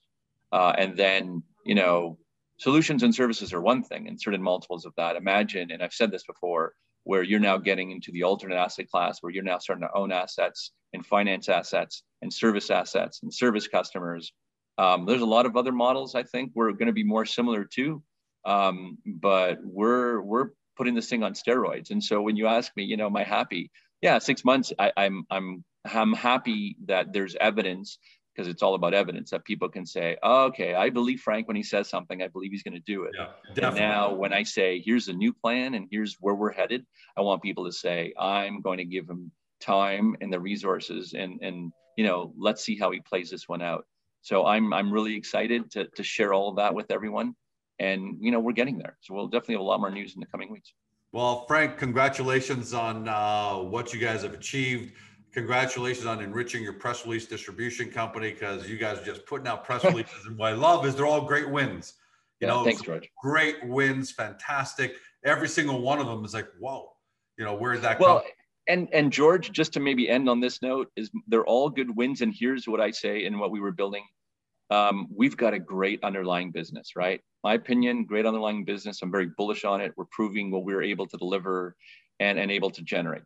Uh, 0.52 0.74
and 0.78 0.98
then, 0.98 1.44
you 1.66 1.76
know, 1.76 2.18
solutions 2.58 3.04
and 3.04 3.14
services 3.14 3.54
are 3.54 3.62
one 3.62 3.84
thing 3.84 4.08
and 4.08 4.20
certain 4.20 4.42
multiples 4.42 4.86
of 4.86 4.94
that. 4.98 5.16
Imagine, 5.16 5.72
and 5.72 5.84
I've 5.84 5.94
said 5.94 6.12
this 6.12 6.24
before, 6.24 6.74
where 7.04 7.24
you're 7.24 7.40
now 7.40 7.58
getting 7.58 7.92
into 7.92 8.12
the 8.12 8.24
alternate 8.24 8.56
asset 8.56 8.90
class, 8.90 9.20
where 9.22 9.32
you're 9.32 9.44
now 9.44 9.60
starting 9.60 9.88
to 9.88 9.98
own 9.98 10.12
assets 10.12 10.72
and 10.94 11.06
finance 11.06 11.50
assets 11.50 12.04
and 12.22 12.34
service 12.34 12.70
assets 12.72 13.20
and 13.22 13.34
service 13.34 13.68
customers. 13.68 14.34
Um, 14.78 15.06
there's 15.06 15.22
a 15.22 15.26
lot 15.26 15.46
of 15.46 15.56
other 15.56 15.72
models 15.72 16.16
I 16.16 16.24
think 16.24 16.52
we're 16.56 16.72
going 16.72 16.88
to 16.88 16.94
be 16.94 17.04
more 17.04 17.26
similar 17.26 17.64
to, 17.76 18.02
um, 18.44 18.98
but 19.06 19.60
we're 19.64 20.20
we're 20.22 20.50
putting 20.76 20.96
this 20.96 21.08
thing 21.08 21.24
on 21.24 21.34
steroids. 21.34 21.92
And 21.92 22.04
so 22.04 22.22
when 22.22 22.36
you 22.36 22.48
ask 22.48 22.72
me, 22.76 22.84
you 22.84 22.98
know, 22.98 23.06
am 23.06 23.16
I 23.16 23.24
happy? 23.24 23.72
Yeah, 24.02 24.18
six 24.20 24.44
months. 24.44 24.74
I, 24.78 24.92
I'm 24.98 25.26
I'm 25.30 25.64
I'm 25.86 26.14
happy 26.14 26.76
that 26.86 27.14
there's 27.14 27.36
evidence 27.40 28.00
because 28.36 28.50
it's 28.50 28.62
all 28.62 28.76
about 28.76 28.94
evidence 28.94 29.30
that 29.30 29.46
people 29.46 29.70
can 29.70 29.86
say, 29.86 30.18
oh, 30.22 30.46
okay, 30.46 30.76
I 30.76 30.90
believe 30.90 31.22
Frank 31.22 31.48
when 31.48 31.56
he 31.56 31.64
says 31.64 31.88
something, 31.88 32.22
I 32.22 32.28
believe 32.28 32.52
he's 32.52 32.64
going 32.64 32.74
to 32.74 32.80
do 32.82 33.04
it. 33.04 33.16
Yeah. 33.16 33.70
Now 33.70 34.14
when 34.14 34.34
I 34.34 34.44
say, 34.44 34.82
here's 34.84 35.08
a 35.08 35.14
new 35.14 35.32
plan 35.32 35.76
and 35.76 35.88
here's 35.90 36.18
where 36.20 36.36
we're 36.36 36.52
headed, 36.52 36.86
I 37.18 37.22
want 37.22 37.42
people 37.42 37.66
to 37.66 37.72
say, 37.72 38.14
I'm 38.20 38.62
going 38.62 38.78
to 38.80 38.86
give 38.86 39.10
him 39.10 39.32
time 39.62 40.16
and 40.20 40.32
the 40.32 40.40
resources 40.40 41.14
and, 41.14 41.40
and, 41.42 41.72
you 41.98 42.06
know, 42.06 42.34
let's 42.38 42.64
see 42.64 42.78
how 42.78 42.92
he 42.92 43.00
plays 43.00 43.30
this 43.30 43.48
one 43.48 43.62
out. 43.62 43.86
So 44.22 44.46
I'm, 44.46 44.74
I'm 44.74 44.92
really 44.92 45.16
excited 45.16 45.72
to, 45.72 45.88
to 45.96 46.04
share 46.04 46.34
all 46.34 46.50
of 46.50 46.58
that 46.58 46.74
with 46.74 46.92
everyone. 46.92 47.36
And, 47.80 48.18
you 48.20 48.32
know, 48.32 48.40
we're 48.40 48.54
getting 48.54 48.78
there. 48.78 48.98
So 49.02 49.14
we'll 49.14 49.28
definitely 49.28 49.56
have 49.56 49.62
a 49.62 49.66
lot 49.66 49.80
more 49.80 49.92
news 49.92 50.14
in 50.16 50.20
the 50.20 50.26
coming 50.26 50.52
weeks. 50.52 50.74
Well, 51.14 51.46
Frank, 51.46 51.78
congratulations 51.78 52.74
on 52.74 53.08
uh, 53.08 53.56
what 53.56 53.94
you 53.94 54.00
guys 54.00 54.24
have 54.24 54.34
achieved 54.34 54.94
congratulations 55.36 56.06
on 56.06 56.22
enriching 56.22 56.64
your 56.64 56.74
press 56.74 57.06
release 57.06 57.26
distribution 57.26 57.92
company 57.92 58.32
because 58.32 58.68
you 58.70 58.78
guys 58.78 58.98
are 58.98 59.04
just 59.04 59.26
putting 59.26 59.48
out 59.48 59.66
press 59.66 59.84
releases. 59.84 60.26
and 60.26 60.38
what 60.38 60.54
I 60.54 60.56
love 60.56 60.86
is 60.86 60.96
they're 60.96 61.06
all 61.06 61.26
great 61.26 61.50
wins. 61.50 61.96
You 62.40 62.48
yeah, 62.48 62.54
know, 62.54 62.64
thanks, 62.64 62.82
George. 62.82 63.10
Great 63.22 63.58
wins, 63.68 64.12
fantastic. 64.12 64.96
Every 65.26 65.50
single 65.50 65.82
one 65.82 66.00
of 66.00 66.08
them 66.08 66.24
is 66.24 66.34
like, 66.34 66.48
whoa, 66.58 66.90
you 67.38 67.44
know, 67.44 67.54
where 67.54 67.74
did 67.74 67.82
that 67.82 68.00
well, 68.00 68.22
come? 68.22 68.30
And 68.68 68.88
and 68.94 69.12
George, 69.12 69.52
just 69.52 69.74
to 69.74 69.80
maybe 69.80 70.10
end 70.10 70.30
on 70.30 70.40
this 70.40 70.62
note, 70.62 70.90
is 70.96 71.12
they're 71.28 71.46
all 71.46 71.70
good 71.70 71.96
wins. 71.96 72.22
And 72.22 72.34
here's 72.38 72.68
what 72.68 72.80
I 72.80 72.92
say 72.92 73.26
in 73.26 73.38
what 73.38 73.52
we 73.52 73.60
were 73.60 73.72
building. 73.72 74.06
Um, 74.72 75.08
we've 75.14 75.38
got 75.38 75.54
a 75.54 75.60
great 75.60 76.02
underlying 76.04 76.52
business, 76.52 76.96
right? 76.96 77.22
My 77.44 77.54
opinion, 77.54 78.06
great 78.06 78.26
underlying 78.26 78.64
business. 78.64 79.02
I'm 79.02 79.12
very 79.12 79.30
bullish 79.38 79.66
on 79.66 79.82
it. 79.82 79.94
We're 79.98 80.06
proving 80.12 80.50
what 80.50 80.64
we're 80.64 80.82
able 80.82 81.06
to 81.08 81.18
deliver 81.18 81.76
and, 82.20 82.40
and 82.40 82.50
able 82.50 82.72
to 82.72 82.82
generate 82.82 83.24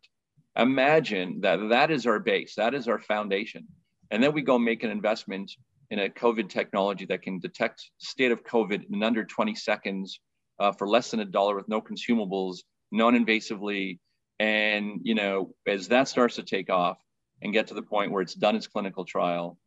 imagine 0.60 1.40
that 1.40 1.70
that 1.70 1.90
is 1.90 2.06
our 2.06 2.20
base, 2.20 2.54
that 2.56 2.74
is 2.74 2.86
our 2.86 2.98
foundation. 2.98 3.66
And 4.10 4.22
then 4.22 4.32
we 4.32 4.42
go 4.42 4.58
make 4.58 4.84
an 4.84 4.90
investment 4.90 5.50
in 5.90 5.98
a 5.98 6.08
COVID 6.08 6.48
technology 6.48 7.06
that 7.06 7.22
can 7.22 7.38
detect 7.40 7.90
state 7.98 8.30
of 8.30 8.44
COVID 8.44 8.84
in 8.92 9.02
under 9.02 9.24
20 9.24 9.54
seconds 9.54 10.20
uh, 10.60 10.72
for 10.72 10.86
less 10.86 11.10
than 11.10 11.20
a 11.20 11.24
dollar 11.24 11.56
with 11.56 11.68
no 11.68 11.80
consumables, 11.80 12.58
non-invasively. 12.92 13.98
And 14.38 15.00
you 15.02 15.14
know, 15.14 15.54
as 15.66 15.88
that 15.88 16.08
starts 16.08 16.36
to 16.36 16.42
take 16.42 16.70
off 16.70 16.98
and 17.42 17.52
get 17.52 17.68
to 17.68 17.74
the 17.74 17.82
point 17.82 18.12
where 18.12 18.22
it's 18.22 18.34
done 18.34 18.56
its 18.56 18.66
clinical 18.66 19.04
trial, 19.04 19.58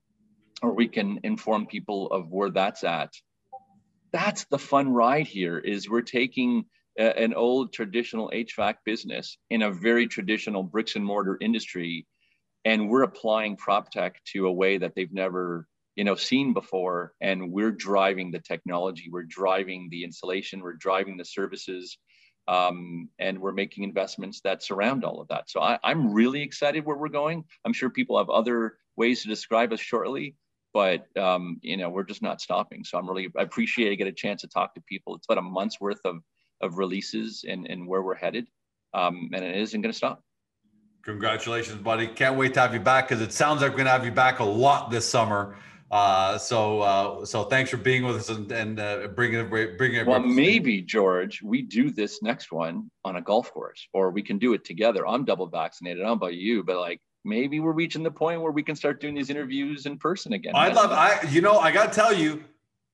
or 0.62 0.74
we 0.74 0.88
can 0.88 1.20
inform 1.24 1.66
people 1.66 2.08
of 2.12 2.30
where 2.30 2.52
that's 2.52 2.84
at. 2.84 3.12
That's 4.12 4.46
the 4.46 4.60
fun 4.60 4.94
ride 4.94 5.28
here. 5.28 5.58
Is 5.58 5.90
we're 5.90 6.02
taking 6.02 6.66
an 6.98 7.34
old 7.34 7.74
traditional 7.74 8.32
HVAC 8.34 8.76
business 8.86 9.38
in 9.50 9.64
a 9.64 9.72
very 9.72 10.08
traditional 10.08 10.64
bricks 10.64 10.96
and 10.96 11.06
mortar 11.06 11.38
industry, 11.42 12.06
and 12.66 12.90
we're 12.90 13.04
applying 13.04 13.58
prop 13.58 13.92
tech 13.92 14.22
to 14.34 14.48
a 14.48 14.52
way 14.52 14.78
that 14.78 14.94
they've 14.96 15.14
never 15.14 15.68
you 15.96 16.04
know 16.04 16.16
seen 16.16 16.54
before 16.54 17.14
and 17.22 17.52
we're 17.52 17.72
driving 17.72 18.32
the 18.32 18.40
technology 18.40 19.10
we're 19.12 19.22
driving 19.22 19.90
the 19.92 20.04
installation 20.04 20.60
we're 20.60 20.74
driving 20.74 21.18
the 21.18 21.26
services 21.26 22.00
um, 22.48 23.10
and 23.20 23.40
we're 23.40 23.54
making 23.54 23.84
investments 23.84 24.42
that 24.42 24.64
surround 24.64 25.06
all 25.06 25.22
of 25.22 25.28
that. 25.30 25.50
So 25.50 25.62
I, 25.62 25.80
i'm 25.84 26.14
really 26.14 26.42
excited 26.42 26.86
where 26.86 26.98
we're 26.98 27.10
going. 27.10 27.46
I'm 27.66 27.74
sure 27.74 27.90
people 27.90 28.18
have 28.18 28.30
other 28.30 28.78
ways 28.96 29.22
to 29.22 29.30
describe 29.30 29.74
us 29.74 29.80
shortly 29.80 30.36
but 30.74 31.06
um, 31.18 31.60
you 31.62 31.78
know 31.78 31.90
we're 31.90 32.04
just 32.04 32.24
not 32.24 32.42
stopping. 32.42 32.84
So 32.84 32.98
i'm 32.98 33.08
really 33.08 33.30
i 33.38 33.44
appreciate 33.44 33.92
i 33.92 33.96
get 33.96 34.08
a 34.08 34.12
chance 34.12 34.42
to 34.42 34.48
talk 34.48 34.74
to 34.76 34.82
people. 34.82 35.16
It's 35.16 35.28
about 35.30 35.38
a 35.38 35.44
month's 35.44 35.80
worth 35.80 36.02
of 36.04 36.18
of 36.64 36.78
releases 36.78 37.46
and, 37.48 37.68
and 37.68 37.88
where 37.88 38.02
we're 38.02 38.16
headed. 38.16 38.48
Um, 38.94 39.30
and 39.34 39.44
it 39.44 39.56
isn't 39.56 39.82
going 39.82 39.92
to 39.92 39.98
stop. 39.98 40.24
Congratulations, 41.04 41.82
buddy. 41.82 42.08
Can't 42.08 42.38
wait 42.38 42.54
to 42.54 42.62
have 42.62 42.74
you 42.74 42.80
back 42.80 43.10
because 43.10 43.22
it 43.22 43.34
sounds 43.34 43.62
like 43.62 43.72
we're 43.72 43.78
going 43.78 43.86
to 43.86 43.92
have 43.92 44.06
you 44.06 44.12
back 44.12 44.40
a 44.40 44.44
lot 44.44 44.90
this 44.90 45.08
summer. 45.08 45.58
Uh, 45.92 46.38
so, 46.38 46.80
uh, 46.82 47.26
so 47.26 47.44
thanks 47.44 47.70
for 47.70 47.78
being 47.78 48.04
with 48.04 48.16
us 48.16 48.30
and, 48.30 48.52
and 48.52 48.80
uh, 48.80 49.08
bringing 49.14 49.42
it, 49.42 49.78
bringing 49.78 49.98
it. 49.98 50.08
Well, 50.08 50.22
maybe 50.22 50.82
George, 50.82 51.42
we 51.44 51.62
do 51.62 51.92
this 51.92 52.24
next 52.24 52.52
one 52.52 52.90
on 53.04 53.18
a 53.18 53.22
golf 53.22 53.52
course, 53.54 53.88
or 53.94 54.10
we 54.10 54.24
can 54.24 54.40
do 54.40 54.54
it 54.54 54.66
together. 54.66 55.06
I'm 55.08 55.24
double 55.24 55.46
vaccinated. 55.46 56.02
I 56.02 56.08
don't 56.08 56.20
know 56.20 56.26
about 56.26 56.36
you, 56.36 56.64
but 56.64 56.78
like 56.78 57.00
maybe 57.26 57.60
we're 57.60 57.74
reaching 57.74 58.02
the 58.02 58.12
point 58.12 58.42
where 58.42 58.52
we 58.52 58.64
can 58.64 58.76
start 58.76 59.02
doing 59.02 59.14
these 59.14 59.30
interviews 59.30 59.86
in 59.86 59.98
person 59.98 60.34
again. 60.34 60.54
I 60.56 60.70
love. 60.70 60.92
I 60.92 61.22
you 61.30 61.42
know 61.42 61.60
I 61.60 61.72
got 61.72 61.94
to 61.94 62.00
tell 62.00 62.14
you, 62.14 62.44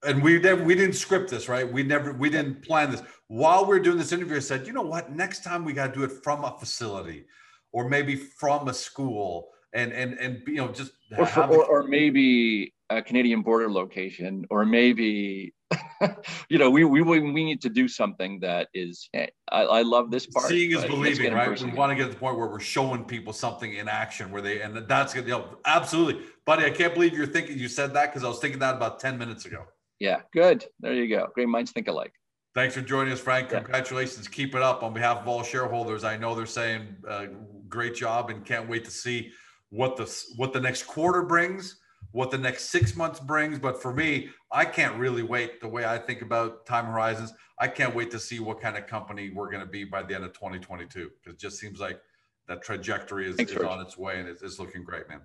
and 0.03 0.23
we 0.23 0.39
never 0.39 0.63
we 0.63 0.75
didn't 0.75 0.95
script 0.95 1.29
this 1.29 1.49
right. 1.49 1.69
We 1.69 1.83
never 1.83 2.13
we 2.13 2.29
didn't 2.29 2.61
plan 2.61 2.91
this. 2.91 3.01
While 3.27 3.65
we 3.65 3.75
are 3.77 3.81
doing 3.81 3.97
this 3.97 4.11
interview, 4.11 4.37
I 4.37 4.39
said, 4.39 4.65
you 4.65 4.73
know 4.73 4.81
what? 4.81 5.11
Next 5.11 5.43
time 5.43 5.65
we 5.65 5.73
got 5.73 5.87
to 5.87 5.93
do 5.93 6.03
it 6.03 6.23
from 6.23 6.43
a 6.43 6.57
facility 6.57 7.25
or 7.71 7.87
maybe 7.87 8.15
from 8.15 8.67
a 8.67 8.73
school 8.73 9.49
and 9.73 9.91
and 9.91 10.13
and 10.13 10.41
you 10.47 10.55
know 10.55 10.69
just 10.69 10.93
or, 11.17 11.25
for, 11.25 11.43
or, 11.43 11.65
or, 11.65 11.83
maybe 11.83 12.73
a 12.89 13.01
Canadian 13.01 13.41
border 13.41 13.71
location 13.71 14.45
or 14.49 14.65
maybe 14.65 15.53
you 16.49 16.57
know 16.57 16.71
we, 16.71 16.83
we 16.83 17.01
we 17.01 17.19
need 17.19 17.61
to 17.61 17.69
do 17.69 17.87
something 17.87 18.39
that 18.39 18.67
is 18.73 19.07
I, 19.13 19.29
I 19.51 19.81
love 19.83 20.09
this 20.09 20.25
part 20.25 20.47
seeing 20.47 20.71
is 20.71 20.83
believing 20.85 21.33
right? 21.33 21.61
we 21.61 21.71
want 21.71 21.91
to 21.91 21.95
get 21.95 22.05
to 22.05 22.09
the 22.09 22.15
point 22.15 22.37
where 22.37 22.47
we're 22.47 22.59
showing 22.59 23.05
people 23.05 23.31
something 23.31 23.75
in 23.75 23.87
action 23.87 24.31
where 24.31 24.41
they 24.41 24.61
and 24.61 24.75
that's 24.87 25.13
you 25.13 25.21
know 25.21 25.57
absolutely. 25.65 26.23
Buddy 26.45 26.65
I 26.65 26.71
can't 26.71 26.95
believe 26.95 27.13
you're 27.13 27.27
thinking 27.27 27.59
you 27.59 27.67
said 27.67 27.93
that 27.93 28.07
because 28.07 28.23
I 28.23 28.27
was 28.27 28.39
thinking 28.39 28.59
that 28.59 28.75
about 28.75 28.99
10 28.99 29.19
minutes 29.19 29.45
ago 29.45 29.65
yeah 29.99 30.21
good 30.33 30.65
there 30.79 30.93
you 30.93 31.07
go 31.07 31.27
great 31.33 31.49
minds 31.49 31.71
think 31.71 31.87
alike 31.87 32.13
Thanks 32.55 32.73
for 32.73 32.81
joining 32.81 33.13
us, 33.13 33.19
Frank. 33.19 33.49
Congratulations. 33.49 34.25
Yeah. 34.25 34.35
Keep 34.35 34.55
it 34.55 34.61
up 34.61 34.81
on 34.81 34.91
behalf 34.91 35.19
of 35.19 35.27
all 35.27 35.43
shareholders. 35.43 36.03
I 36.03 36.17
know 36.17 36.33
they're 36.33 36.47
saying 36.47 36.95
uh, 37.07 37.27
great 37.69 37.93
job 37.93 38.31
and 38.31 38.43
can't 38.43 38.67
wait 38.67 38.83
to 38.85 38.91
see 38.91 39.31
what 39.69 39.95
the 39.95 40.23
what 40.35 40.51
the 40.51 40.59
next 40.59 40.83
quarter 40.83 41.21
brings, 41.21 41.79
what 42.11 42.31
the 42.31 42.37
next 42.37 42.65
six 42.65 42.95
months 42.95 43.19
brings. 43.19 43.59
But 43.59 43.81
for 43.81 43.93
me, 43.93 44.29
I 44.51 44.65
can't 44.65 44.95
really 44.95 45.21
wait. 45.21 45.61
The 45.61 45.67
way 45.67 45.85
I 45.85 45.99
think 45.99 46.23
about 46.23 46.65
time 46.65 46.87
horizons, 46.87 47.33
I 47.59 47.67
can't 47.67 47.93
wait 47.93 48.09
to 48.11 48.19
see 48.19 48.39
what 48.39 48.59
kind 48.59 48.77
of 48.77 48.87
company 48.87 49.29
we're 49.29 49.51
going 49.51 49.63
to 49.63 49.69
be 49.69 49.83
by 49.83 50.01
the 50.01 50.15
end 50.15 50.23
of 50.23 50.33
2022 50.33 51.11
because 51.21 51.35
it 51.35 51.39
just 51.39 51.59
seems 51.59 51.79
like 51.79 52.01
that 52.47 52.63
trajectory 52.63 53.29
is, 53.29 53.35
Thanks, 53.35 53.51
is 53.51 53.61
on 53.61 53.79
its 53.79 53.95
way 53.95 54.19
and 54.19 54.27
it's, 54.27 54.41
it's 54.41 54.57
looking 54.57 54.83
great, 54.83 55.07
man. 55.07 55.21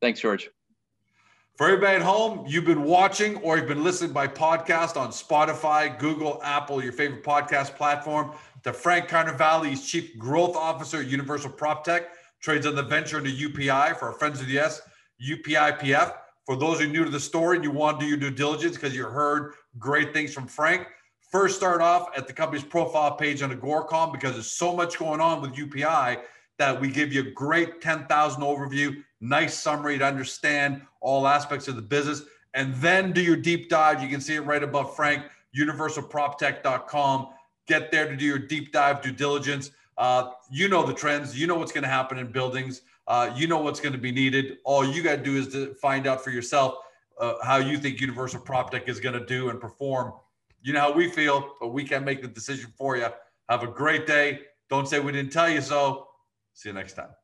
Thanks, 0.00 0.20
George. 0.20 0.48
For 1.56 1.66
everybody 1.66 1.96
at 1.96 2.02
home, 2.02 2.46
you've 2.48 2.64
been 2.64 2.82
watching 2.82 3.36
or 3.36 3.58
you've 3.58 3.68
been 3.68 3.84
listening 3.84 4.10
by 4.12 4.26
podcast 4.26 4.96
on 4.96 5.10
Spotify, 5.10 5.98
Google, 5.98 6.40
Apple, 6.42 6.82
your 6.82 6.92
favorite 6.92 7.22
podcast 7.22 7.76
platform. 7.76 8.32
To 8.64 8.72
Frank 8.72 9.08
Carnevale, 9.08 9.76
Chief 9.86 10.16
Growth 10.16 10.56
Officer 10.56 11.00
at 11.00 11.08
Universal 11.08 11.50
Prop 11.50 11.84
Tech, 11.84 12.08
trades 12.40 12.66
on 12.66 12.74
the 12.74 12.82
venture 12.82 13.18
into 13.18 13.30
UPI 13.30 13.98
for 13.98 14.06
our 14.06 14.12
friends 14.12 14.40
of 14.40 14.46
the 14.46 14.58
S, 14.58 14.80
UPIPF. 15.22 16.14
For 16.46 16.56
those 16.56 16.78
who 16.78 16.86
are 16.86 16.88
new 16.88 17.04
to 17.04 17.10
the 17.10 17.20
story 17.20 17.56
and 17.56 17.64
you 17.64 17.70
want 17.70 18.00
to 18.00 18.06
do 18.06 18.08
your 18.08 18.18
due 18.18 18.30
diligence 18.30 18.76
because 18.76 18.96
you 18.96 19.04
heard 19.04 19.52
great 19.78 20.14
things 20.14 20.32
from 20.32 20.46
Frank, 20.46 20.86
first 21.30 21.56
start 21.56 21.82
off 21.82 22.16
at 22.16 22.26
the 22.26 22.32
company's 22.32 22.64
profile 22.64 23.14
page 23.14 23.42
on 23.42 23.54
Agoracom 23.54 24.10
because 24.10 24.32
there's 24.32 24.50
so 24.50 24.74
much 24.74 24.98
going 24.98 25.20
on 25.20 25.42
with 25.42 25.52
UPI 25.52 26.22
that 26.58 26.80
we 26.80 26.90
give 26.90 27.12
you 27.12 27.20
a 27.20 27.30
great 27.32 27.82
10,000 27.82 28.42
overview 28.42 29.02
nice 29.22 29.58
summary 29.58 29.96
to 29.98 30.04
understand 30.04 30.82
all 31.00 31.26
aspects 31.26 31.68
of 31.68 31.76
the 31.76 31.82
business, 31.82 32.22
and 32.54 32.74
then 32.76 33.12
do 33.12 33.22
your 33.22 33.36
deep 33.36 33.70
dive. 33.70 34.02
You 34.02 34.08
can 34.08 34.20
see 34.20 34.34
it 34.34 34.40
right 34.40 34.62
above 34.62 34.94
Frank, 34.94 35.24
universalproptech.com. 35.56 37.28
Get 37.66 37.90
there 37.90 38.08
to 38.08 38.16
do 38.16 38.24
your 38.24 38.38
deep 38.38 38.72
dive 38.72 39.00
due 39.00 39.12
diligence. 39.12 39.70
Uh, 39.96 40.32
you 40.50 40.68
know 40.68 40.84
the 40.84 40.92
trends. 40.92 41.38
You 41.38 41.46
know 41.46 41.54
what's 41.54 41.72
going 41.72 41.84
to 41.84 41.88
happen 41.88 42.18
in 42.18 42.30
buildings. 42.30 42.82
Uh, 43.06 43.32
you 43.34 43.46
know 43.46 43.58
what's 43.58 43.80
going 43.80 43.92
to 43.92 43.98
be 43.98 44.12
needed. 44.12 44.58
All 44.64 44.84
you 44.86 45.02
got 45.02 45.16
to 45.16 45.22
do 45.22 45.36
is 45.36 45.48
to 45.48 45.74
find 45.74 46.06
out 46.06 46.22
for 46.22 46.30
yourself 46.30 46.74
uh, 47.18 47.34
how 47.42 47.56
you 47.56 47.78
think 47.78 48.00
Universal 48.00 48.40
PropTech 48.40 48.88
is 48.88 49.00
going 49.00 49.18
to 49.18 49.24
do 49.24 49.50
and 49.50 49.60
perform. 49.60 50.12
You 50.62 50.72
know 50.72 50.80
how 50.80 50.92
we 50.92 51.08
feel, 51.08 51.54
but 51.60 51.68
we 51.68 51.84
can't 51.84 52.04
make 52.04 52.22
the 52.22 52.28
decision 52.28 52.72
for 52.76 52.96
you. 52.96 53.06
Have 53.48 53.62
a 53.62 53.66
great 53.66 54.06
day. 54.06 54.40
Don't 54.70 54.88
say 54.88 55.00
we 55.00 55.12
didn't 55.12 55.32
tell 55.32 55.48
you 55.48 55.60
so. 55.60 56.08
See 56.54 56.68
you 56.68 56.74
next 56.74 56.94
time. 56.94 57.21